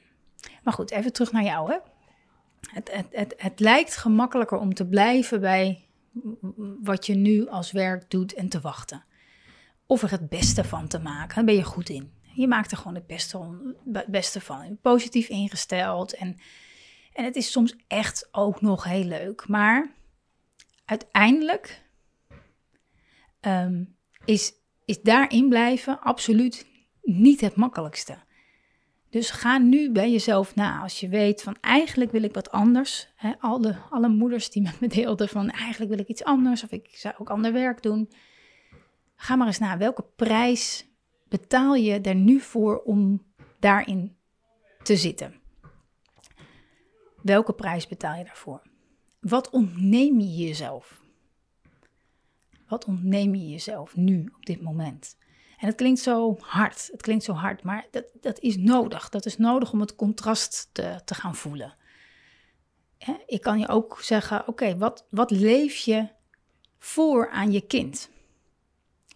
Maar 0.67 0.75
goed, 0.75 0.91
even 0.91 1.13
terug 1.13 1.32
naar 1.32 1.43
jou. 1.43 1.71
Hè? 1.71 1.77
Het, 2.73 2.91
het, 2.91 3.08
het, 3.12 3.34
het 3.38 3.60
lijkt 3.60 3.97
gemakkelijker 3.97 4.58
om 4.58 4.73
te 4.73 4.88
blijven 4.88 5.41
bij 5.41 5.86
wat 6.84 7.06
je 7.06 7.15
nu 7.15 7.47
als 7.47 7.71
werk 7.71 8.10
doet 8.10 8.34
en 8.34 8.49
te 8.49 8.62
wachten. 8.62 9.03
Of 9.86 10.01
er 10.01 10.12
het 10.12 10.30
beste 10.30 10.63
van 10.63 10.88
te 10.88 10.99
maken. 10.99 11.36
Daar 11.36 11.43
ben 11.43 11.56
je 11.56 11.63
goed 11.63 11.89
in. 11.89 12.12
Je 12.21 12.47
maakt 12.47 12.71
er 12.71 12.77
gewoon 12.77 12.95
het 12.95 13.08
beste, 14.08 14.41
van. 14.41 14.77
Positief 14.82 15.30
ingesteld. 15.30 16.13
En, 16.13 16.38
en 17.13 17.25
het 17.25 17.36
is 17.36 17.51
soms 17.51 17.75
echt 17.88 18.27
ook 18.32 18.62
nog 18.62 18.84
heel 18.84 19.03
leuk. 19.03 19.47
Maar 19.47 19.91
uiteindelijk 20.86 21.84
um, 23.41 23.95
is, 24.25 24.53
is 24.86 25.01
daarin 25.01 25.49
blijven 25.49 25.99
absoluut 25.99 26.67
niet 27.01 27.41
het 27.41 27.56
makkelijkste. 27.56 28.25
Dus 29.10 29.32
ga 29.32 29.58
nu 29.58 29.91
bij 29.91 30.12
jezelf 30.12 30.56
na. 30.56 30.82
Als 30.82 31.00
je 31.00 31.08
weet 31.08 31.43
van 31.43 31.58
eigenlijk 31.62 32.12
wil 32.12 32.24
ik 32.24 32.34
wat 32.34 32.52
anders. 32.52 33.10
Alle, 33.39 33.78
alle 33.89 34.10
moeders 34.10 34.50
die 34.50 34.62
met 34.62 34.80
me 34.80 34.88
deelden 34.88 35.30
van 35.30 35.50
eigenlijk 35.50 35.91
wil 35.91 36.00
ik 36.00 36.08
iets 36.08 36.24
anders. 36.24 36.63
Of 36.63 36.72
ik 36.72 36.88
zou 36.91 37.15
ook 37.17 37.30
ander 37.30 37.54
werk 37.54 37.82
doen. 37.82 38.10
Ga 39.15 39.36
maar 39.36 39.48
eens 39.48 39.60
na. 39.60 39.78
Welke 39.78 40.06
prijs 40.15 40.88
betaal 41.30 41.76
je 41.76 42.02
er 42.02 42.15
nu 42.15 42.39
voor 42.39 42.82
om 42.82 43.26
daarin 43.60 44.15
te 44.84 44.96
zitten? 44.96 45.36
Welke 47.22 47.54
prijs 47.54 47.88
betaal 47.88 48.17
je 48.17 48.24
daarvoor? 48.24 48.62
Wat 49.20 49.50
ontneem 49.50 50.20
je 50.20 50.46
jezelf? 50.46 51.02
Wat 52.67 52.86
ontneem 52.86 53.36
je 53.36 53.50
jezelf 53.50 53.96
nu 53.96 54.32
op 54.36 54.46
dit 54.46 54.62
moment? 54.62 55.17
En 55.58 55.67
het 55.67 55.76
klinkt 55.76 56.00
zo 56.00 56.38
hard, 56.39 56.89
het 56.91 57.02
klinkt 57.02 57.24
zo 57.24 57.34
hard, 57.34 57.63
maar 57.63 57.88
dat, 57.91 58.06
dat 58.22 58.39
is 58.39 58.58
nodig. 58.58 59.10
Dat 59.10 59.26
is 59.26 59.38
nodig 59.38 59.72
om 59.72 59.80
het 59.80 59.96
contrast 59.96 60.70
te, 60.72 61.02
te 61.06 61.15
gaan 61.15 61.36
voelen. 61.36 61.76
Ik 63.26 63.41
kan 63.41 63.60
je 63.60 63.67
ook 63.67 64.02
zeggen, 64.02 64.48
oké, 64.48 64.78
wat, 64.78 65.06
wat 65.10 65.32
leef 65.32 65.76
je 65.76 66.08
voor 66.80 67.30
aan 67.30 67.52
je 67.52 67.62
kind? 67.62 68.10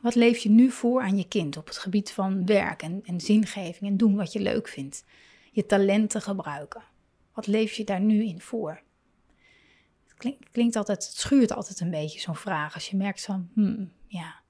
Wat 0.02 0.16
leef 0.16 0.38
je 0.38 0.50
nu 0.50 0.72
voor 0.72 1.02
aan 1.02 1.18
je 1.18 1.28
kind 1.28 1.58
op 1.58 1.68
het 1.68 1.78
gebied 1.78 2.12
van 2.12 2.46
werk 2.46 2.82
en, 2.82 3.02
en 3.06 3.22
zingeving 3.22 3.92
en 3.92 3.98
doen 3.98 4.16
wat 4.16 4.34
je 4.34 4.40
leuk 4.40 4.68
vindt? 4.68 5.04
Je 5.52 5.66
talenten 5.66 6.22
gebruiken. 6.22 6.84
Wat 7.34 7.48
leef 7.48 7.74
je 7.74 7.84
daar 7.84 8.02
nu 8.02 8.24
in 8.24 8.42
voor? 8.42 8.82
Het 10.04 10.14
klinkt, 10.18 10.50
klinkt 10.52 10.76
altijd, 10.76 11.06
het 11.06 11.18
schuurt 11.18 11.54
altijd 11.54 11.80
een 11.80 11.92
beetje 11.92 12.20
zo'n 12.20 12.36
vraag. 12.36 12.74
Als 12.74 12.90
je 12.90 12.98
merkt 12.98 13.26
van, 13.26 13.50
hmm, 13.54 13.92
ja, 14.08 14.41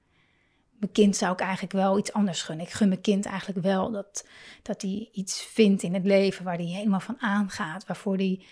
mijn 0.82 0.92
kind 0.92 1.16
zou 1.16 1.32
ik 1.32 1.40
eigenlijk 1.40 1.72
wel 1.72 1.98
iets 1.98 2.12
anders 2.12 2.42
gunnen. 2.42 2.66
Ik 2.66 2.72
gun 2.72 2.88
mijn 2.88 3.00
kind 3.00 3.26
eigenlijk 3.26 3.60
wel 3.62 3.90
dat, 3.90 4.26
dat 4.62 4.82
hij 4.82 5.08
iets 5.12 5.42
vindt 5.42 5.82
in 5.82 5.94
het 5.94 6.04
leven 6.04 6.44
waar 6.44 6.56
hij 6.56 6.64
helemaal 6.64 7.00
van 7.00 7.20
aangaat, 7.20 7.86
waarvoor 7.86 8.16
hij 8.16 8.44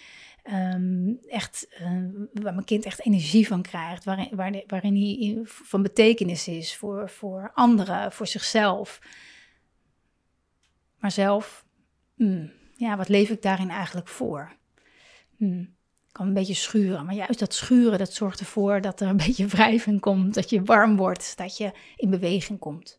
Ehm, 0.42 1.12
echt, 1.28 1.68
uh, 1.80 2.04
waar 2.32 2.54
mijn 2.54 2.64
kind 2.64 2.84
echt 2.84 3.00
energie 3.04 3.46
van 3.46 3.62
krijgt, 3.62 4.04
waarin, 4.04 4.28
waarin, 4.36 4.64
waarin 4.66 4.96
hij 4.96 5.40
van 5.44 5.82
betekenis 5.82 6.48
is 6.48 6.76
voor, 6.76 7.10
voor 7.10 7.50
anderen, 7.54 8.12
voor 8.12 8.26
zichzelf. 8.26 9.00
Maar 10.98 11.10
zelf, 11.10 11.64
hmm, 12.14 12.52
ja, 12.76 12.96
wat 12.96 13.08
leef 13.08 13.30
ik 13.30 13.42
daarin 13.42 13.70
eigenlijk 13.70 14.08
voor? 14.08 14.56
Hmm, 15.36 15.74
kan 16.12 16.26
een 16.26 16.34
beetje 16.34 16.54
schuren, 16.54 17.04
maar 17.04 17.14
juist 17.14 17.38
dat 17.38 17.54
schuren, 17.54 17.98
dat 17.98 18.12
zorgt 18.12 18.40
ervoor 18.40 18.80
dat 18.80 19.00
er 19.00 19.08
een 19.08 19.16
beetje 19.26 19.46
wrijving 19.46 20.00
komt, 20.00 20.34
dat 20.34 20.50
je 20.50 20.62
warm 20.62 20.96
wordt, 20.96 21.36
dat 21.36 21.56
je 21.56 21.72
in 21.96 22.10
beweging 22.10 22.58
komt. 22.58 22.98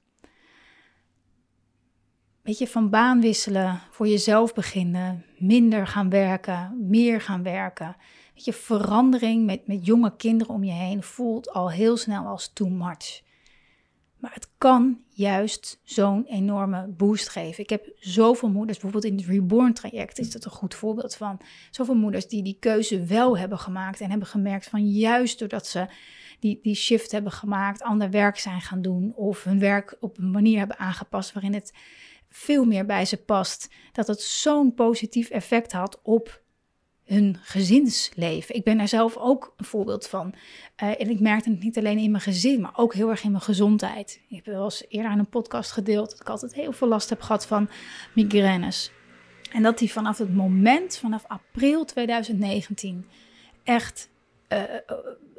Beetje 2.44 2.68
van 2.68 2.90
baan 2.90 3.22
wisselen, 3.22 3.82
voor 3.92 4.08
jezelf 4.08 4.54
beginnen, 4.54 5.26
minder 5.38 5.88
gaan 5.88 6.10
werken, 6.10 6.88
meer 6.90 7.22
gaan 7.22 7.44
werken. 7.44 7.96
Weet 8.34 8.46
je, 8.46 8.54
verandering 8.54 9.46
met, 9.46 9.68
met 9.68 9.86
jonge 9.86 10.16
kinderen 10.16 10.54
om 10.54 10.64
je 10.64 10.72
heen 10.72 11.04
voelt 11.04 11.52
al 11.52 11.72
heel 11.72 11.98
snel 11.98 12.26
als 12.26 12.54
too 12.54 12.70
much. 12.70 13.22
Kan 14.62 15.02
juist 15.10 15.80
zo'n 15.84 16.26
enorme 16.26 16.88
boost 16.88 17.30
geven. 17.30 17.64
Ik 17.64 17.70
heb 17.70 17.92
zoveel 17.96 18.50
moeders, 18.50 18.80
bijvoorbeeld 18.80 19.14
in 19.14 19.20
het 19.20 19.28
Reborn 19.28 19.74
traject 19.74 20.20
is 20.20 20.32
dat 20.32 20.46
een 20.46 20.52
goed 20.52 20.76
voorbeeld 20.76 21.16
van. 21.16 21.40
Zoveel 21.72 21.96
moeders 21.96 22.28
die 22.28 22.44
die 22.44 22.58
keuze 22.60 23.06
wel 23.06 23.38
hebben 23.38 23.58
gemaakt 23.58 24.02
en 24.02 24.10
hebben 24.10 24.28
gemerkt 24.28 24.70
van 24.70 24.90
juist 24.90 25.40
doordat 25.40 25.68
ze 25.68 25.88
die, 26.40 26.60
die 26.62 26.76
shift 26.76 27.12
hebben 27.12 27.32
gemaakt, 27.32 27.82
ander 27.82 28.10
werk 28.10 28.38
zijn 28.38 28.62
gaan 28.62 28.82
doen 28.82 29.14
of 29.16 29.44
hun 29.44 29.60
werk 29.60 29.98
op 30.00 30.18
een 30.18 30.32
manier 30.32 30.58
hebben 30.58 30.78
aangepast 30.78 31.34
waarin 31.34 31.54
het 31.54 31.74
veel 32.30 32.66
meer 32.66 32.86
bij 32.86 33.06
ze 33.06 33.18
past. 33.18 33.70
Dat 33.92 34.08
het 34.08 34.22
zo'n 34.22 34.74
positief 34.74 35.30
effect 35.30 35.72
had 35.72 36.00
op 36.04 36.41
hun 37.06 37.38
gezinsleven. 37.42 38.56
Ik 38.56 38.64
ben 38.64 38.78
daar 38.78 38.88
zelf 38.88 39.18
ook 39.18 39.54
een 39.58 39.66
voorbeeld 39.66 40.08
van. 40.08 40.34
Uh, 40.84 40.90
en 40.90 41.10
ik 41.10 41.20
merkte 41.20 41.50
het 41.50 41.64
niet 41.64 41.78
alleen 41.78 41.98
in 41.98 42.12
mijn 42.12 42.24
gezin, 42.24 42.62
maar 42.62 42.74
ook 42.76 42.94
heel 42.94 43.10
erg 43.10 43.24
in 43.24 43.32
mijn 43.32 43.44
gezondheid. 43.44 44.22
Ik 44.28 44.36
heb 44.36 44.46
wel 44.46 44.64
eens 44.64 44.86
eerder 44.90 45.12
aan 45.12 45.20
een 45.20 45.30
podcast 45.30 45.72
gedeeld 45.72 46.10
dat 46.10 46.20
ik 46.20 46.30
altijd 46.30 46.54
heel 46.54 46.72
veel 46.72 46.88
last 46.88 47.10
heb 47.10 47.22
gehad 47.22 47.46
van 47.48 47.70
migraines. 48.16 48.92
En 49.52 49.64
dat 49.64 49.78
die 49.78 49.92
vanaf 49.92 50.18
het 50.18 50.34
moment, 50.34 50.98
vanaf 50.98 51.24
april 51.28 51.86
2019, 51.86 53.06
echt 53.64 54.10
uh, 54.50 54.64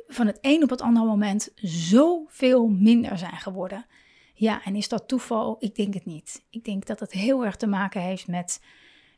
van 0.08 0.26
het 0.26 0.38
een 0.40 0.62
op 0.62 0.70
het 0.70 0.80
andere 0.80 1.06
moment 1.06 1.52
zoveel 1.62 2.68
minder 2.68 3.18
zijn 3.18 3.36
geworden. 3.36 3.86
Ja, 4.34 4.64
en 4.64 4.76
is 4.76 4.88
dat 4.88 5.08
toeval? 5.08 5.56
Ik 5.58 5.74
denk 5.74 5.94
het 5.94 6.04
niet. 6.04 6.44
Ik 6.50 6.64
denk 6.64 6.86
dat 6.86 7.00
het 7.00 7.12
heel 7.12 7.44
erg 7.44 7.56
te 7.56 7.66
maken 7.66 8.00
heeft 8.00 8.26
met 8.26 8.60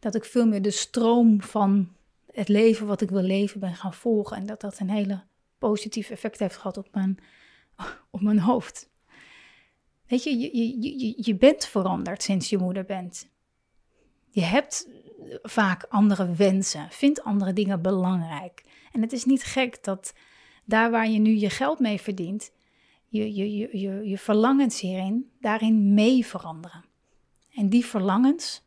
dat 0.01 0.15
ik 0.15 0.25
veel 0.25 0.47
meer 0.47 0.63
de 0.63 0.71
stroom 0.71 1.43
van 1.43 1.89
het 2.35 2.49
leven 2.49 2.87
wat 2.87 3.01
ik 3.01 3.11
wil 3.11 3.23
leven 3.23 3.61
ben 3.61 3.75
gaan 3.75 3.95
volgen. 3.95 4.37
En 4.37 4.47
dat 4.47 4.61
dat 4.61 4.79
een 4.79 4.91
hele 4.91 5.23
positief 5.59 6.11
effect 6.11 6.39
heeft 6.39 6.57
gehad 6.57 6.77
op 6.77 6.89
mijn, 6.93 7.19
op 8.11 8.21
mijn 8.21 8.39
hoofd. 8.39 8.91
Weet 10.07 10.25
je, 10.25 10.39
je, 10.39 10.81
je, 10.81 11.15
je, 11.17 11.35
bent 11.35 11.67
veranderd 11.67 12.23
sinds 12.23 12.51
je 12.51 12.59
moeder 12.59 12.85
bent. 12.85 13.29
Je 14.31 14.43
hebt 14.43 14.89
vaak 15.43 15.85
andere 15.89 16.35
wensen, 16.35 16.87
vindt 16.91 17.23
andere 17.23 17.53
dingen 17.53 17.83
belangrijk. 17.83 18.65
En 18.93 19.01
het 19.01 19.13
is 19.13 19.25
niet 19.25 19.43
gek 19.43 19.85
dat 19.85 20.15
daar 20.65 20.91
waar 20.91 21.09
je 21.09 21.19
nu 21.19 21.37
je 21.37 21.51
geld 21.51 21.79
mee 21.79 22.01
verdient, 22.01 22.53
je, 23.09 23.35
je, 23.35 23.57
je, 23.57 23.79
je, 23.79 24.09
je 24.09 24.19
verlangens 24.19 24.81
hierin, 24.81 25.31
daarin 25.41 25.95
mee 25.95 26.27
veranderen. 26.27 26.85
En 27.55 27.69
die 27.69 27.85
verlangens, 27.85 28.63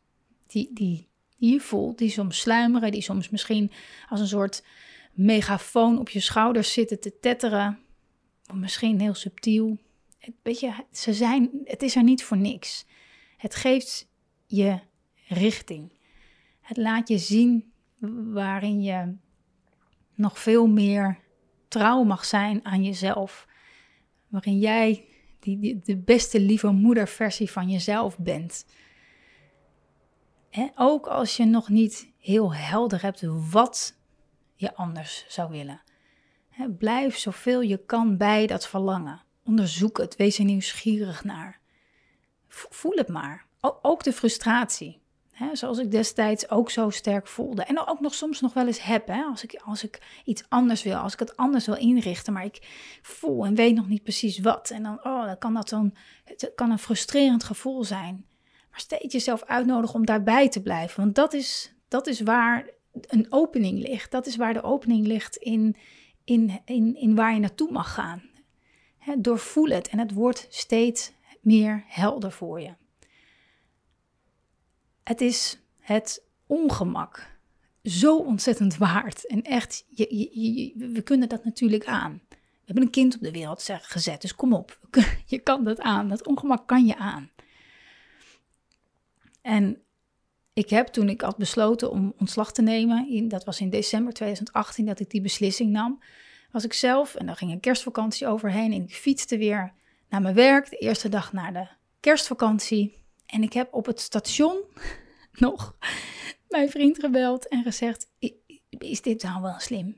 die, 0.46 0.70
die, 0.72 1.08
die 1.38 1.52
je 1.52 1.60
voelt, 1.60 1.98
die 1.98 2.10
soms 2.10 2.40
sluimeren, 2.40 2.92
die 2.92 3.02
soms 3.02 3.28
misschien 3.28 3.72
als 4.08 4.20
een 4.20 4.26
soort 4.26 4.64
megafoon 5.12 5.98
op 5.98 6.08
je 6.08 6.20
schouders 6.20 6.72
zitten 6.72 7.00
te 7.00 7.18
tetteren, 7.20 7.78
of 8.50 8.56
misschien 8.56 9.00
heel 9.00 9.14
subtiel. 9.14 9.78
Weet 10.42 10.60
je, 10.60 10.72
ze 10.92 11.12
zijn, 11.12 11.50
het 11.64 11.82
is 11.82 11.96
er 11.96 12.02
niet 12.02 12.24
voor 12.24 12.36
niks. 12.36 12.86
Het 13.36 13.54
geeft 13.54 14.08
je 14.46 14.78
richting. 15.28 15.92
Het 16.60 16.76
laat 16.76 17.08
je 17.08 17.18
zien 17.18 17.72
waarin 18.32 18.82
je 18.82 19.14
nog 20.14 20.38
veel 20.38 20.66
meer 20.66 21.18
trouw 21.68 22.02
mag 22.02 22.24
zijn 22.24 22.64
aan 22.64 22.84
jezelf 22.84 23.46
waarin 24.28 24.58
jij 24.58 25.04
die, 25.38 25.80
de 25.84 25.96
beste 25.96 26.40
lieve 26.40 26.70
moederversie 26.70 27.50
van 27.50 27.70
jezelf 27.70 28.18
bent. 28.18 28.66
Ook 30.74 31.06
als 31.06 31.36
je 31.36 31.44
nog 31.44 31.68
niet 31.68 32.10
heel 32.18 32.54
helder 32.54 33.02
hebt 33.02 33.22
wat 33.50 33.96
je 34.54 34.74
anders 34.74 35.24
zou 35.28 35.50
willen. 35.50 35.80
blijf 36.78 37.18
zoveel 37.18 37.60
je 37.60 37.84
kan 37.84 38.16
bij 38.16 38.46
dat 38.46 38.68
verlangen. 38.68 39.22
Onderzoek 39.44 39.98
het, 39.98 40.16
wees 40.16 40.38
er 40.38 40.44
nieuwsgierig 40.44 41.24
naar. 41.24 41.60
Voel 42.48 42.92
het 42.94 43.08
maar. 43.08 43.46
Ook 43.60 44.02
de 44.02 44.12
frustratie. 44.12 45.00
Zoals 45.52 45.78
ik 45.78 45.90
destijds 45.90 46.50
ook 46.50 46.70
zo 46.70 46.90
sterk 46.90 47.26
voelde. 47.26 47.62
En 47.62 47.86
ook 47.86 48.00
nog 48.00 48.14
soms 48.14 48.40
nog 48.40 48.54
wel 48.54 48.66
eens 48.66 48.82
heb. 48.82 49.10
Als, 49.10 49.44
ik, 49.44 49.60
als 49.64 49.84
ik 49.84 50.20
iets 50.24 50.44
anders 50.48 50.82
wil, 50.82 50.96
als 50.96 51.12
ik 51.12 51.18
het 51.18 51.36
anders 51.36 51.66
wil 51.66 51.76
inrichten. 51.76 52.32
Maar 52.32 52.44
ik 52.44 52.68
voel 53.02 53.44
en 53.44 53.54
weet 53.54 53.74
nog 53.74 53.88
niet 53.88 54.02
precies 54.02 54.38
wat. 54.38 54.70
En 54.70 54.82
dan, 54.82 55.04
oh, 55.04 55.32
kan 55.38 55.54
dat 55.54 55.68
dan, 55.68 55.94
het 56.24 56.52
kan 56.54 56.70
een 56.70 56.78
frustrerend 56.78 57.44
gevoel 57.44 57.84
zijn. 57.84 58.26
Steeds 58.80 59.12
jezelf 59.12 59.44
uitnodigen 59.44 59.96
om 59.96 60.06
daarbij 60.06 60.48
te 60.48 60.62
blijven. 60.62 61.02
Want 61.02 61.14
dat 61.14 61.32
is, 61.32 61.74
dat 61.88 62.06
is 62.06 62.20
waar 62.20 62.70
een 62.92 63.26
opening 63.30 63.78
ligt. 63.78 64.10
Dat 64.10 64.26
is 64.26 64.36
waar 64.36 64.52
de 64.52 64.62
opening 64.62 65.06
ligt 65.06 65.36
in, 65.36 65.76
in, 66.24 66.60
in, 66.64 66.96
in 66.96 67.14
waar 67.14 67.34
je 67.34 67.40
naartoe 67.40 67.70
mag 67.70 67.94
gaan. 67.94 68.22
Hè, 68.98 69.20
doorvoel 69.20 69.68
het 69.68 69.88
en 69.88 69.98
het 69.98 70.12
wordt 70.12 70.46
steeds 70.50 71.12
meer 71.40 71.84
helder 71.86 72.32
voor 72.32 72.60
je. 72.60 72.74
Het 75.02 75.20
is 75.20 75.60
het 75.78 76.24
ongemak 76.46 77.38
zo 77.82 78.16
ontzettend 78.16 78.76
waard. 78.76 79.26
En 79.26 79.42
echt, 79.42 79.84
je, 79.88 80.72
we 80.76 81.02
kunnen 81.02 81.28
dat 81.28 81.44
natuurlijk 81.44 81.86
aan. 81.86 82.20
We 82.30 82.74
hebben 82.74 82.84
een 82.84 82.90
kind 82.90 83.14
op 83.14 83.20
de 83.20 83.30
wereld 83.30 83.68
gezet, 83.82 84.20
dus 84.20 84.34
kom 84.34 84.52
op. 84.52 84.78
Je 85.26 85.38
kan 85.38 85.64
dat 85.64 85.80
aan. 85.80 86.08
Dat 86.08 86.26
ongemak 86.26 86.66
kan 86.66 86.86
je 86.86 86.96
aan. 86.96 87.30
En 89.40 89.82
ik 90.52 90.70
heb 90.70 90.86
toen 90.86 91.08
ik 91.08 91.20
had 91.20 91.36
besloten 91.36 91.90
om 91.90 92.14
ontslag 92.18 92.52
te 92.52 92.62
nemen, 92.62 93.08
in, 93.08 93.28
dat 93.28 93.44
was 93.44 93.60
in 93.60 93.70
december 93.70 94.12
2018 94.12 94.86
dat 94.86 95.00
ik 95.00 95.10
die 95.10 95.20
beslissing 95.20 95.70
nam, 95.70 96.02
was 96.52 96.64
ik 96.64 96.72
zelf, 96.72 97.14
en 97.14 97.26
daar 97.26 97.36
ging 97.36 97.52
een 97.52 97.60
kerstvakantie 97.60 98.26
overheen 98.26 98.72
en 98.72 98.82
ik 98.82 98.94
fietste 98.94 99.38
weer 99.38 99.72
naar 100.08 100.22
mijn 100.22 100.34
werk, 100.34 100.70
de 100.70 100.76
eerste 100.76 101.08
dag 101.08 101.32
na 101.32 101.50
de 101.50 101.68
kerstvakantie. 102.00 103.04
En 103.26 103.42
ik 103.42 103.52
heb 103.52 103.74
op 103.74 103.86
het 103.86 104.00
station 104.00 104.64
nog 105.32 105.76
mijn 106.48 106.70
vriend 106.70 106.98
gebeld 106.98 107.48
en 107.48 107.62
gezegd: 107.62 108.10
Is 108.78 109.02
dit 109.02 109.22
nou 109.22 109.42
wel 109.42 109.58
slim? 109.58 109.96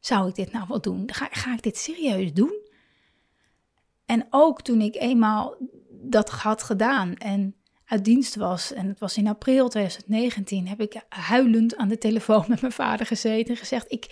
Zou 0.00 0.28
ik 0.28 0.34
dit 0.34 0.52
nou 0.52 0.64
wel 0.68 0.80
doen? 0.80 1.12
Ga, 1.12 1.28
ga 1.30 1.52
ik 1.52 1.62
dit 1.62 1.76
serieus 1.76 2.32
doen? 2.32 2.66
En 4.06 4.26
ook 4.30 4.62
toen 4.62 4.80
ik 4.80 4.94
eenmaal 4.94 5.56
dat 5.90 6.30
had 6.30 6.62
gedaan 6.62 7.14
en 7.14 7.54
uit 7.88 8.04
dienst 8.04 8.34
was, 8.34 8.72
en 8.72 8.88
het 8.88 8.98
was 8.98 9.16
in 9.16 9.26
april 9.26 9.68
2019, 9.68 10.68
heb 10.68 10.80
ik 10.80 11.02
huilend 11.08 11.76
aan 11.76 11.88
de 11.88 11.98
telefoon 11.98 12.44
met 12.48 12.60
mijn 12.60 12.72
vader 12.72 13.06
gezeten 13.06 13.54
en 13.54 13.60
gezegd: 13.60 13.92
Ik, 13.92 14.06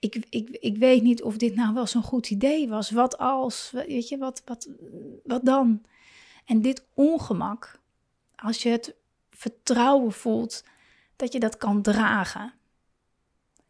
ik, 0.00 0.26
ik, 0.30 0.48
ik 0.50 0.76
weet 0.76 1.02
niet 1.02 1.22
of 1.22 1.36
dit 1.36 1.54
nou 1.54 1.74
wel 1.74 1.86
zo'n 1.86 2.02
goed 2.02 2.30
idee 2.30 2.68
was. 2.68 2.90
Wat 2.90 3.18
als? 3.18 3.70
Weet 3.72 4.08
je, 4.08 4.18
wat, 4.18 4.42
wat, 4.44 4.68
wat 5.24 5.44
dan? 5.44 5.82
En 6.44 6.60
dit 6.60 6.86
ongemak 6.94 7.80
als 8.36 8.62
je 8.62 8.68
het 8.68 8.94
vertrouwen 9.30 10.12
voelt 10.12 10.64
dat 11.16 11.32
je 11.32 11.40
dat 11.40 11.56
kan 11.56 11.82
dragen, 11.82 12.52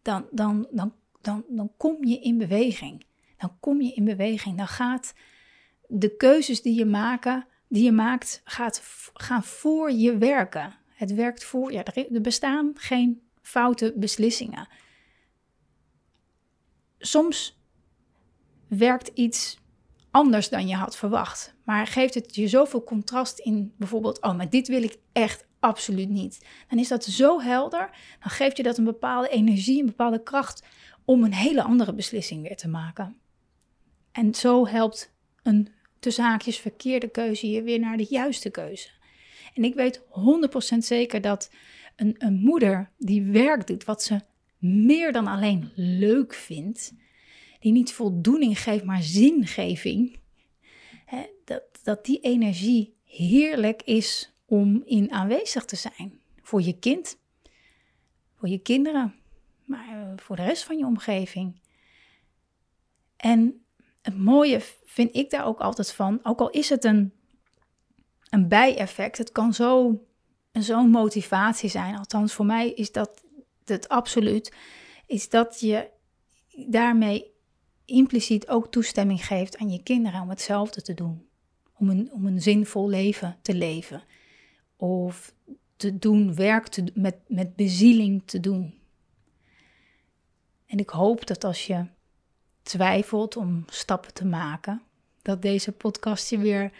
dan, 0.02 0.26
dan, 0.30 0.66
dan, 0.70 0.92
dan, 1.20 1.44
dan 1.48 1.72
kom 1.76 2.04
je 2.04 2.20
in 2.20 2.38
beweging. 2.38 3.06
Dan 3.36 3.52
kom 3.60 3.80
je 3.80 3.92
in 3.92 4.04
beweging. 4.04 4.56
Dan 4.56 4.68
gaat 4.68 5.14
de 5.86 6.16
keuzes 6.16 6.62
die 6.62 6.74
je, 6.74 6.84
maken, 6.84 7.46
die 7.70 7.84
je 7.84 7.92
maakt, 7.92 8.40
gaat, 8.44 8.82
gaan 9.14 9.42
voor 9.42 9.92
je 9.92 10.18
werken. 10.18 10.74
Het 10.88 11.14
werkt 11.14 11.44
voor 11.44 11.72
je. 11.72 11.82
Er 12.12 12.20
bestaan 12.20 12.72
geen 12.74 13.22
foute 13.42 13.92
beslissingen. 13.96 14.68
Soms 16.98 17.58
werkt 18.68 19.10
iets 19.14 19.58
anders 20.10 20.48
dan 20.48 20.68
je 20.68 20.74
had 20.74 20.96
verwacht. 20.96 21.54
Maar 21.64 21.86
geeft 21.86 22.14
het 22.14 22.34
je 22.34 22.48
zoveel 22.48 22.84
contrast 22.84 23.38
in 23.38 23.74
bijvoorbeeld, 23.76 24.20
oh, 24.20 24.36
maar 24.36 24.50
dit 24.50 24.68
wil 24.68 24.82
ik 24.82 24.96
echt 25.12 25.46
absoluut 25.60 26.08
niet. 26.08 26.46
Dan 26.68 26.78
is 26.78 26.88
dat 26.88 27.04
zo 27.04 27.40
helder, 27.40 27.90
dan 28.20 28.30
geeft 28.30 28.56
je 28.56 28.62
dat 28.62 28.78
een 28.78 28.84
bepaalde 28.84 29.28
energie, 29.28 29.80
een 29.80 29.86
bepaalde 29.86 30.22
kracht 30.22 30.62
om 31.04 31.24
een 31.24 31.34
hele 31.34 31.62
andere 31.62 31.94
beslissing 31.94 32.42
weer 32.42 32.56
te 32.56 32.68
maken. 32.68 33.16
En 34.12 34.34
zo 34.34 34.66
helpt 34.66 35.12
een 35.42 35.68
tussen 36.00 36.24
haakjes 36.24 36.58
verkeerde 36.58 37.08
keuze 37.08 37.50
je 37.50 37.62
weer 37.62 37.78
naar 37.78 37.96
de 37.96 38.06
juiste 38.08 38.50
keuze. 38.50 38.88
En 39.54 39.64
ik 39.64 39.74
weet 39.74 40.02
100% 40.74 40.78
zeker 40.78 41.20
dat 41.20 41.50
een, 41.96 42.14
een 42.18 42.40
moeder 42.40 42.90
die 42.98 43.22
werk 43.22 43.66
doet 43.66 43.84
wat 43.84 44.02
ze 44.02 44.20
meer 44.58 45.12
dan 45.12 45.26
alleen 45.26 45.70
leuk 45.74 46.34
vindt, 46.34 46.94
die 47.60 47.72
niet 47.72 47.92
voldoening 47.92 48.62
geeft, 48.62 48.84
maar 48.84 49.02
zingeving, 49.02 50.18
hè, 51.04 51.22
dat, 51.44 51.62
dat 51.82 52.04
die 52.04 52.20
energie 52.20 52.94
heerlijk 53.04 53.82
is 53.82 54.34
om 54.44 54.82
in 54.84 55.12
aanwezig 55.12 55.64
te 55.64 55.76
zijn. 55.76 56.20
Voor 56.42 56.62
je 56.62 56.78
kind, 56.78 57.18
voor 58.34 58.48
je 58.48 58.58
kinderen, 58.58 59.14
maar 59.64 59.88
eh, 59.88 60.12
voor 60.16 60.36
de 60.36 60.44
rest 60.44 60.64
van 60.64 60.78
je 60.78 60.86
omgeving. 60.86 61.60
En 63.16 63.64
het 64.02 64.18
mooie 64.18 64.60
vind 64.84 65.16
ik 65.16 65.30
daar 65.30 65.46
ook 65.46 65.60
altijd 65.60 65.92
van, 65.92 66.20
ook 66.22 66.40
al 66.40 66.50
is 66.50 66.68
het 66.68 66.84
een, 66.84 67.12
een 68.30 68.48
bijeffect, 68.48 69.18
het 69.18 69.32
kan 69.32 69.54
zo 69.54 70.00
zo'n 70.52 70.90
motivatie 70.90 71.70
zijn. 71.70 71.96
Althans, 71.96 72.32
voor 72.32 72.46
mij 72.46 72.70
is 72.70 72.92
dat 72.92 73.24
het 73.64 73.88
absoluut. 73.88 74.54
Is 75.06 75.28
dat 75.28 75.60
je 75.60 75.90
daarmee 76.68 77.30
impliciet 77.84 78.48
ook 78.48 78.70
toestemming 78.70 79.26
geeft 79.26 79.58
aan 79.58 79.70
je 79.70 79.82
kinderen 79.82 80.20
om 80.20 80.28
hetzelfde 80.28 80.82
te 80.82 80.94
doen. 80.94 81.28
Om 81.76 81.90
een, 81.90 82.12
om 82.12 82.26
een 82.26 82.42
zinvol 82.42 82.88
leven 82.88 83.36
te 83.42 83.54
leven. 83.54 84.02
Of 84.76 85.34
te 85.76 85.98
doen, 85.98 86.34
werk 86.34 86.66
te, 86.66 86.84
met, 86.94 87.16
met 87.26 87.56
bezieling 87.56 88.22
te 88.24 88.40
doen. 88.40 88.74
En 90.66 90.78
ik 90.78 90.90
hoop 90.90 91.26
dat 91.26 91.44
als 91.44 91.66
je 91.66 91.86
twijfelt 92.62 93.36
om 93.36 93.64
stappen 93.66 94.14
te 94.14 94.26
maken, 94.26 94.82
dat 95.22 95.42
deze 95.42 95.72
podcast 95.72 96.30
je 96.30 96.38
weer 96.38 96.72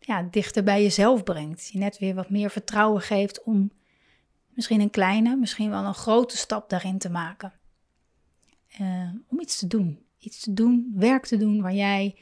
ja, 0.00 0.22
dichter 0.22 0.64
bij 0.64 0.82
jezelf 0.82 1.24
brengt. 1.24 1.68
Je 1.68 1.78
net 1.78 1.98
weer 1.98 2.14
wat 2.14 2.30
meer 2.30 2.50
vertrouwen 2.50 3.02
geeft 3.02 3.42
om 3.42 3.70
misschien 4.48 4.80
een 4.80 4.90
kleine, 4.90 5.36
misschien 5.36 5.70
wel 5.70 5.84
een 5.84 5.94
grote 5.94 6.36
stap 6.36 6.70
daarin 6.70 6.98
te 6.98 7.10
maken. 7.10 7.52
Uh, 8.80 9.10
om 9.28 9.40
iets 9.40 9.58
te 9.58 9.66
doen. 9.66 10.02
Iets 10.18 10.40
te 10.40 10.54
doen, 10.54 10.92
werk 10.94 11.26
te 11.26 11.36
doen 11.36 11.62
waar 11.62 11.74
jij 11.74 12.16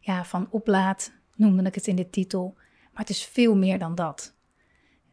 ja, 0.00 0.24
van 0.24 0.50
oplaat, 0.50 1.12
noemde 1.34 1.62
ik 1.62 1.74
het 1.74 1.86
in 1.86 1.96
de 1.96 2.10
titel. 2.10 2.54
Maar 2.92 3.00
het 3.00 3.10
is 3.10 3.24
veel 3.24 3.56
meer 3.56 3.78
dan 3.78 3.94
dat. 3.94 4.34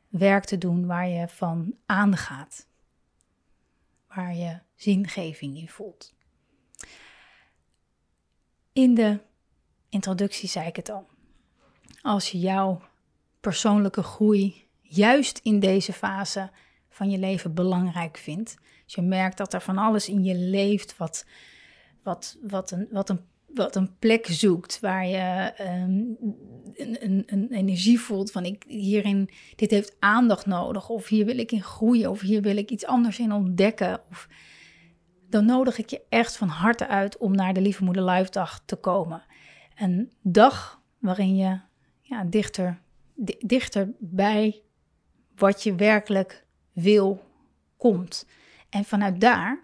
Werk 0.10 0.46
te 0.46 0.58
doen 0.58 0.86
waar 0.86 1.08
je 1.08 1.28
van 1.28 1.76
aangaat. 1.86 2.68
Waar 4.08 4.36
je 4.36 4.60
zingeving 4.76 5.58
in 5.58 5.70
voelt. 5.70 6.13
In 8.74 8.94
de 8.94 9.20
introductie 9.90 10.50
zei 10.50 10.68
ik 10.68 10.76
het 10.76 10.90
al 10.90 11.12
als 12.04 12.32
je 12.32 12.40
jouw 12.40 12.82
persoonlijke 13.40 14.04
groei 14.04 14.68
juist 14.82 15.40
in 15.44 15.60
deze 15.60 15.94
fase 15.94 16.50
van 16.90 17.10
je 17.10 17.18
leven 17.18 17.54
belangrijk 17.54 18.18
vindt. 18.18 18.58
Als 18.84 18.94
je 18.94 19.02
merkt 19.02 19.38
dat 19.38 19.54
er 19.54 19.62
van 19.62 19.78
alles 19.78 20.10
in 20.10 20.24
je 20.24 20.36
leeft 20.36 20.98
wat, 20.98 21.26
wat, 22.04 22.38
wat, 22.42 22.72
een, 22.72 22.88
wat, 22.92 23.10
een, 23.10 23.20
wat 23.54 23.76
een 23.76 23.98
plek 24.00 24.28
zoekt 24.28 24.80
waar 24.80 25.08
je 25.08 25.54
um, 25.62 26.18
een, 26.76 26.98
een, 27.04 27.24
een, 27.26 27.52
energie 27.52 28.00
voelt 28.00 28.32
van 28.32 28.46
ik 28.46 28.64
hierin, 28.68 29.30
dit 29.56 29.72
heeft 29.72 29.96
aandacht 30.00 30.46
nodig 30.46 30.90
of 30.90 31.08
hier 31.08 31.26
wil 31.26 31.38
ik 31.38 31.52
in 31.52 31.64
groeien 31.64 32.10
of 32.10 32.22
hier 32.22 32.42
wil 32.42 32.58
ik 32.58 32.70
iets 32.70 32.86
anders 32.86 33.20
in 33.20 33.32
ontdekken. 33.32 34.02
Of, 34.10 34.28
dan 35.34 35.46
nodig 35.46 35.78
ik 35.78 35.90
je 35.90 36.02
echt 36.10 36.38
van 36.38 36.48
harte 36.48 36.88
uit 36.88 37.18
om 37.18 37.36
naar 37.36 37.54
de 37.54 37.62
Lieve 37.62 37.84
Moeder 37.84 38.04
Live 38.04 38.32
Dag 38.32 38.62
te 38.66 38.76
komen. 38.76 39.24
Een 39.76 40.12
dag 40.22 40.82
waarin 41.00 41.36
je 41.36 41.60
ja, 42.02 42.24
dichter, 42.24 42.80
dichter 43.40 43.92
bij 44.00 44.62
wat 45.36 45.64
je 45.64 45.76
werkelijk 45.76 46.46
wil 46.72 47.24
komt. 47.78 48.28
En 48.70 48.86
vanuit 48.86 49.22
daar, 49.22 49.60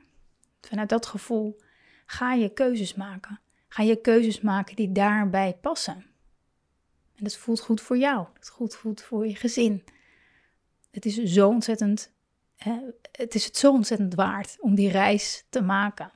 vanuit 0.61 0.89
dat 0.89 1.05
gevoel, 1.05 1.61
ga 2.05 2.33
je 2.33 2.53
keuzes 2.53 2.95
maken. 2.95 3.39
Ga 3.67 3.83
je 3.83 4.01
keuzes 4.01 4.41
maken 4.41 4.75
die 4.75 4.91
daarbij 4.91 5.57
passen. 5.61 6.05
En 7.15 7.23
dat 7.23 7.37
voelt 7.37 7.59
goed 7.59 7.81
voor 7.81 7.97
jou. 7.97 8.27
Dat 8.33 8.49
voelt 8.49 8.75
goed 8.75 9.01
voor 9.01 9.27
je 9.27 9.35
gezin. 9.35 9.83
Het 10.91 11.05
is 11.05 11.15
zo 11.15 11.49
ontzettend, 11.49 12.11
het 13.19 13.35
is 13.35 13.45
het 13.45 13.57
zo 13.57 13.71
ontzettend 13.71 14.15
waard 14.15 14.57
om 14.59 14.75
die 14.75 14.91
reis 14.91 15.45
te 15.49 15.61
maken. 15.61 16.11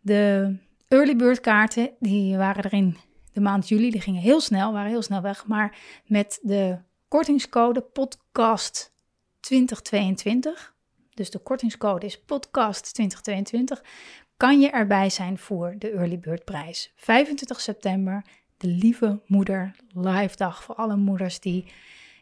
De 0.00 0.56
early 0.88 1.16
bird 1.16 1.40
kaarten, 1.40 1.90
die 1.98 2.36
waren 2.36 2.64
erin 2.64 2.96
de 3.32 3.40
maand 3.40 3.68
juli, 3.68 3.90
die 3.90 4.00
gingen 4.00 4.20
heel 4.20 4.40
snel, 4.40 4.72
waren 4.72 4.90
heel 4.90 5.02
snel 5.02 5.22
weg. 5.22 5.46
Maar 5.46 5.78
met 6.04 6.38
de 6.42 6.78
kortingscode 7.08 7.80
podcast 7.80 8.92
2022, 9.40 10.74
dus 11.14 11.30
de 11.30 11.38
kortingscode 11.38 12.06
is 12.06 12.20
podcast 12.20 12.94
2022, 12.94 13.84
kan 14.36 14.60
je 14.60 14.70
erbij 14.70 15.10
zijn 15.10 15.38
voor 15.38 15.74
de 15.78 15.90
Early 15.90 16.18
Bird 16.18 16.44
prijs. 16.44 16.92
25 16.96 17.60
september, 17.60 18.24
de 18.56 18.68
Lieve 18.68 19.20
Moeder 19.26 19.76
Live 19.88 20.36
Dag 20.36 20.62
voor 20.62 20.74
alle 20.74 20.96
moeders 20.96 21.40
die 21.40 21.64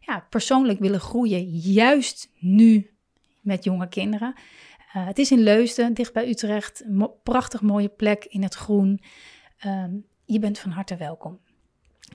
ja, 0.01 0.27
persoonlijk 0.31 0.79
willen 0.79 1.01
groeien, 1.01 1.49
juist 1.49 2.31
nu 2.39 2.94
met 3.45 3.65
jonge 3.65 3.89
kinderen. 3.89 4.35
Uh, 4.97 5.07
het 5.07 5.19
is 5.19 5.31
in 5.31 5.39
Leusden, 5.39 5.95
dicht 5.95 6.13
bij 6.13 6.29
Utrecht. 6.29 6.85
prachtig 7.23 7.61
mooie 7.61 7.89
plek 7.89 8.25
in 8.25 8.43
het 8.43 8.55
groen. 8.55 9.01
Um, 9.67 10.07
je 10.25 10.39
bent 10.39 10.59
van 10.59 10.71
harte 10.71 10.97
welkom. 10.97 11.41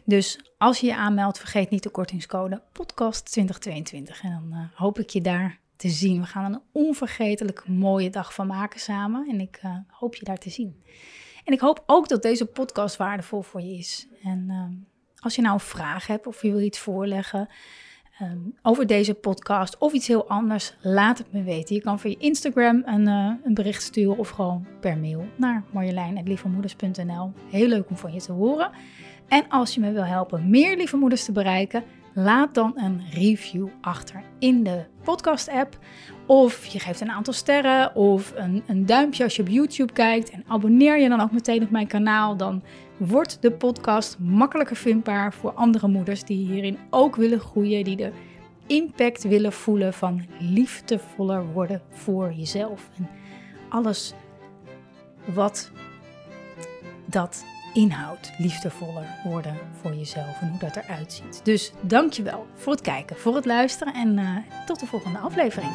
Dus 0.06 0.40
als 0.58 0.80
je 0.80 0.88
je 0.88 0.96
aanmeldt, 0.96 1.40
vergeet 1.40 1.70
niet 1.70 1.84
de 1.84 1.90
kortingscode 1.90 2.62
podcast 2.72 3.32
2022. 3.32 4.24
En 4.24 4.32
dan 4.32 4.60
uh, 4.60 4.66
hoop 4.74 5.00
ik 5.00 5.10
je 5.10 5.22
daar 5.22 5.60
te 5.76 5.90
zien. 5.90 6.22
We 6.22 6.28
gaan 6.28 6.54
een 6.54 6.62
onvergetelijk 6.72 7.68
mooie 7.68 8.10
dag 8.10 8.34
van 8.34 8.48
maken 8.48 8.80
samen. 8.80 9.30
En 9.30 9.40
ik 9.40 9.60
uh, 9.66 9.78
hoop 9.88 10.16
je 10.16 10.26
daar 10.26 10.38
te 10.38 10.50
zien. 10.50 10.84
En 11.44 11.54
ik 11.54 11.60
hoop 11.60 11.84
ook 11.86 12.08
dat 12.08 12.22
deze 12.22 12.46
podcast 12.46 12.98
waardevol 12.98 13.42
voor 13.42 13.62
je 13.62 13.78
is. 13.78 14.08
En 14.24 14.46
uh, 14.48 14.64
als 15.16 15.36
je 15.36 15.42
nou 15.42 15.54
een 15.54 15.60
vraag 15.60 16.08
hebt 16.08 16.28
of 16.28 16.42
je 16.42 16.52
wil 16.52 16.62
iets 16.62 16.80
voorleggen 16.80 17.50
um, 18.22 18.56
over 18.62 18.88
deze 18.88 19.14
podcast 19.14 19.78
of 19.78 19.94
iets 19.94 20.08
heel 20.08 20.28
anders, 20.28 20.76
laat 20.82 21.18
het 21.18 21.32
me 21.32 21.44
weten. 21.44 21.76
Je 21.76 21.82
kan 21.82 22.00
via 22.00 22.16
Instagram 22.18 22.82
een, 22.86 23.08
uh, 23.08 23.32
een 23.44 23.54
bericht 23.54 23.84
sturen 23.84 24.18
of 24.18 24.30
gewoon 24.30 24.66
per 24.80 24.98
mail 24.98 25.28
naar 25.36 25.64
marjolein.lievemoeders.nl. 25.72 27.32
Heel 27.50 27.68
leuk 27.68 27.90
om 27.90 27.98
van 27.98 28.14
je 28.14 28.22
te 28.22 28.32
horen. 28.32 28.70
En 29.28 29.50
als 29.50 29.74
je 29.74 29.80
me 29.80 29.92
wil 29.92 30.06
helpen 30.06 30.50
meer 30.50 30.78
lieve 30.78 30.98
moeders 30.98 31.26
te 31.26 31.32
bereiken, 31.32 31.84
laat 32.14 32.54
dan 32.54 32.72
een 32.76 33.02
review 33.12 33.68
achter 33.82 34.24
in 34.40 34.64
de 34.64 34.84
podcast-app. 35.04 35.78
Of 36.26 36.66
je 36.66 36.80
geeft 36.80 37.02
een 37.02 37.12
aantal 37.12 37.34
sterren 37.34 37.96
of 37.96 38.34
een, 38.36 38.64
een 38.68 38.86
duimpje 38.86 39.24
als 39.24 39.36
je 39.36 39.42
op 39.42 39.48
YouTube 39.48 39.94
kijkt. 39.94 40.30
En 40.30 40.44
abonneer 40.48 41.00
je 41.00 41.10
dan 41.10 41.22
ook 41.22 41.32
meteen 41.32 41.64
op 41.64 41.70
mijn 41.70 41.88
kanaal. 41.88 42.38
Dan 42.38 42.64
wordt 43.00 43.42
de 43.42 43.52
podcast 43.52 44.20
makkelijker 44.20 44.76
vindbaar 44.76 45.34
voor 45.34 45.52
andere 45.52 45.88
moeders 45.88 46.24
die 46.24 46.52
hierin 46.52 46.78
ook 46.90 47.16
willen 47.16 47.40
groeien. 47.40 47.84
Die 47.84 47.96
de 47.96 48.12
impact 48.68 49.24
willen 49.24 49.54
voelen 49.54 49.94
van 49.94 50.26
liefdevoller 50.40 51.46
worden 51.52 51.82
voor 51.90 52.34
jezelf. 52.34 52.90
En 52.98 53.10
alles 53.70 54.14
wat 55.26 55.72
dat 57.06 57.46
inhoud 57.74 58.32
liefdevoller 58.38 59.08
worden 59.24 59.58
voor 59.82 59.94
jezelf 59.94 60.42
en 60.42 60.50
hoe 60.50 60.60
dat 60.60 60.76
eruit 60.76 61.14
ziet. 61.14 61.42
Dus 61.44 61.72
dankjewel 61.82 62.48
voor 62.54 62.72
het 62.72 62.82
kijken, 62.82 63.18
voor 63.18 63.36
het 63.36 63.46
luisteren 63.46 63.94
en 63.94 64.18
uh, 64.18 64.38
tot 64.66 64.80
de 64.80 64.86
volgende 64.86 65.18
aflevering. 65.18 65.72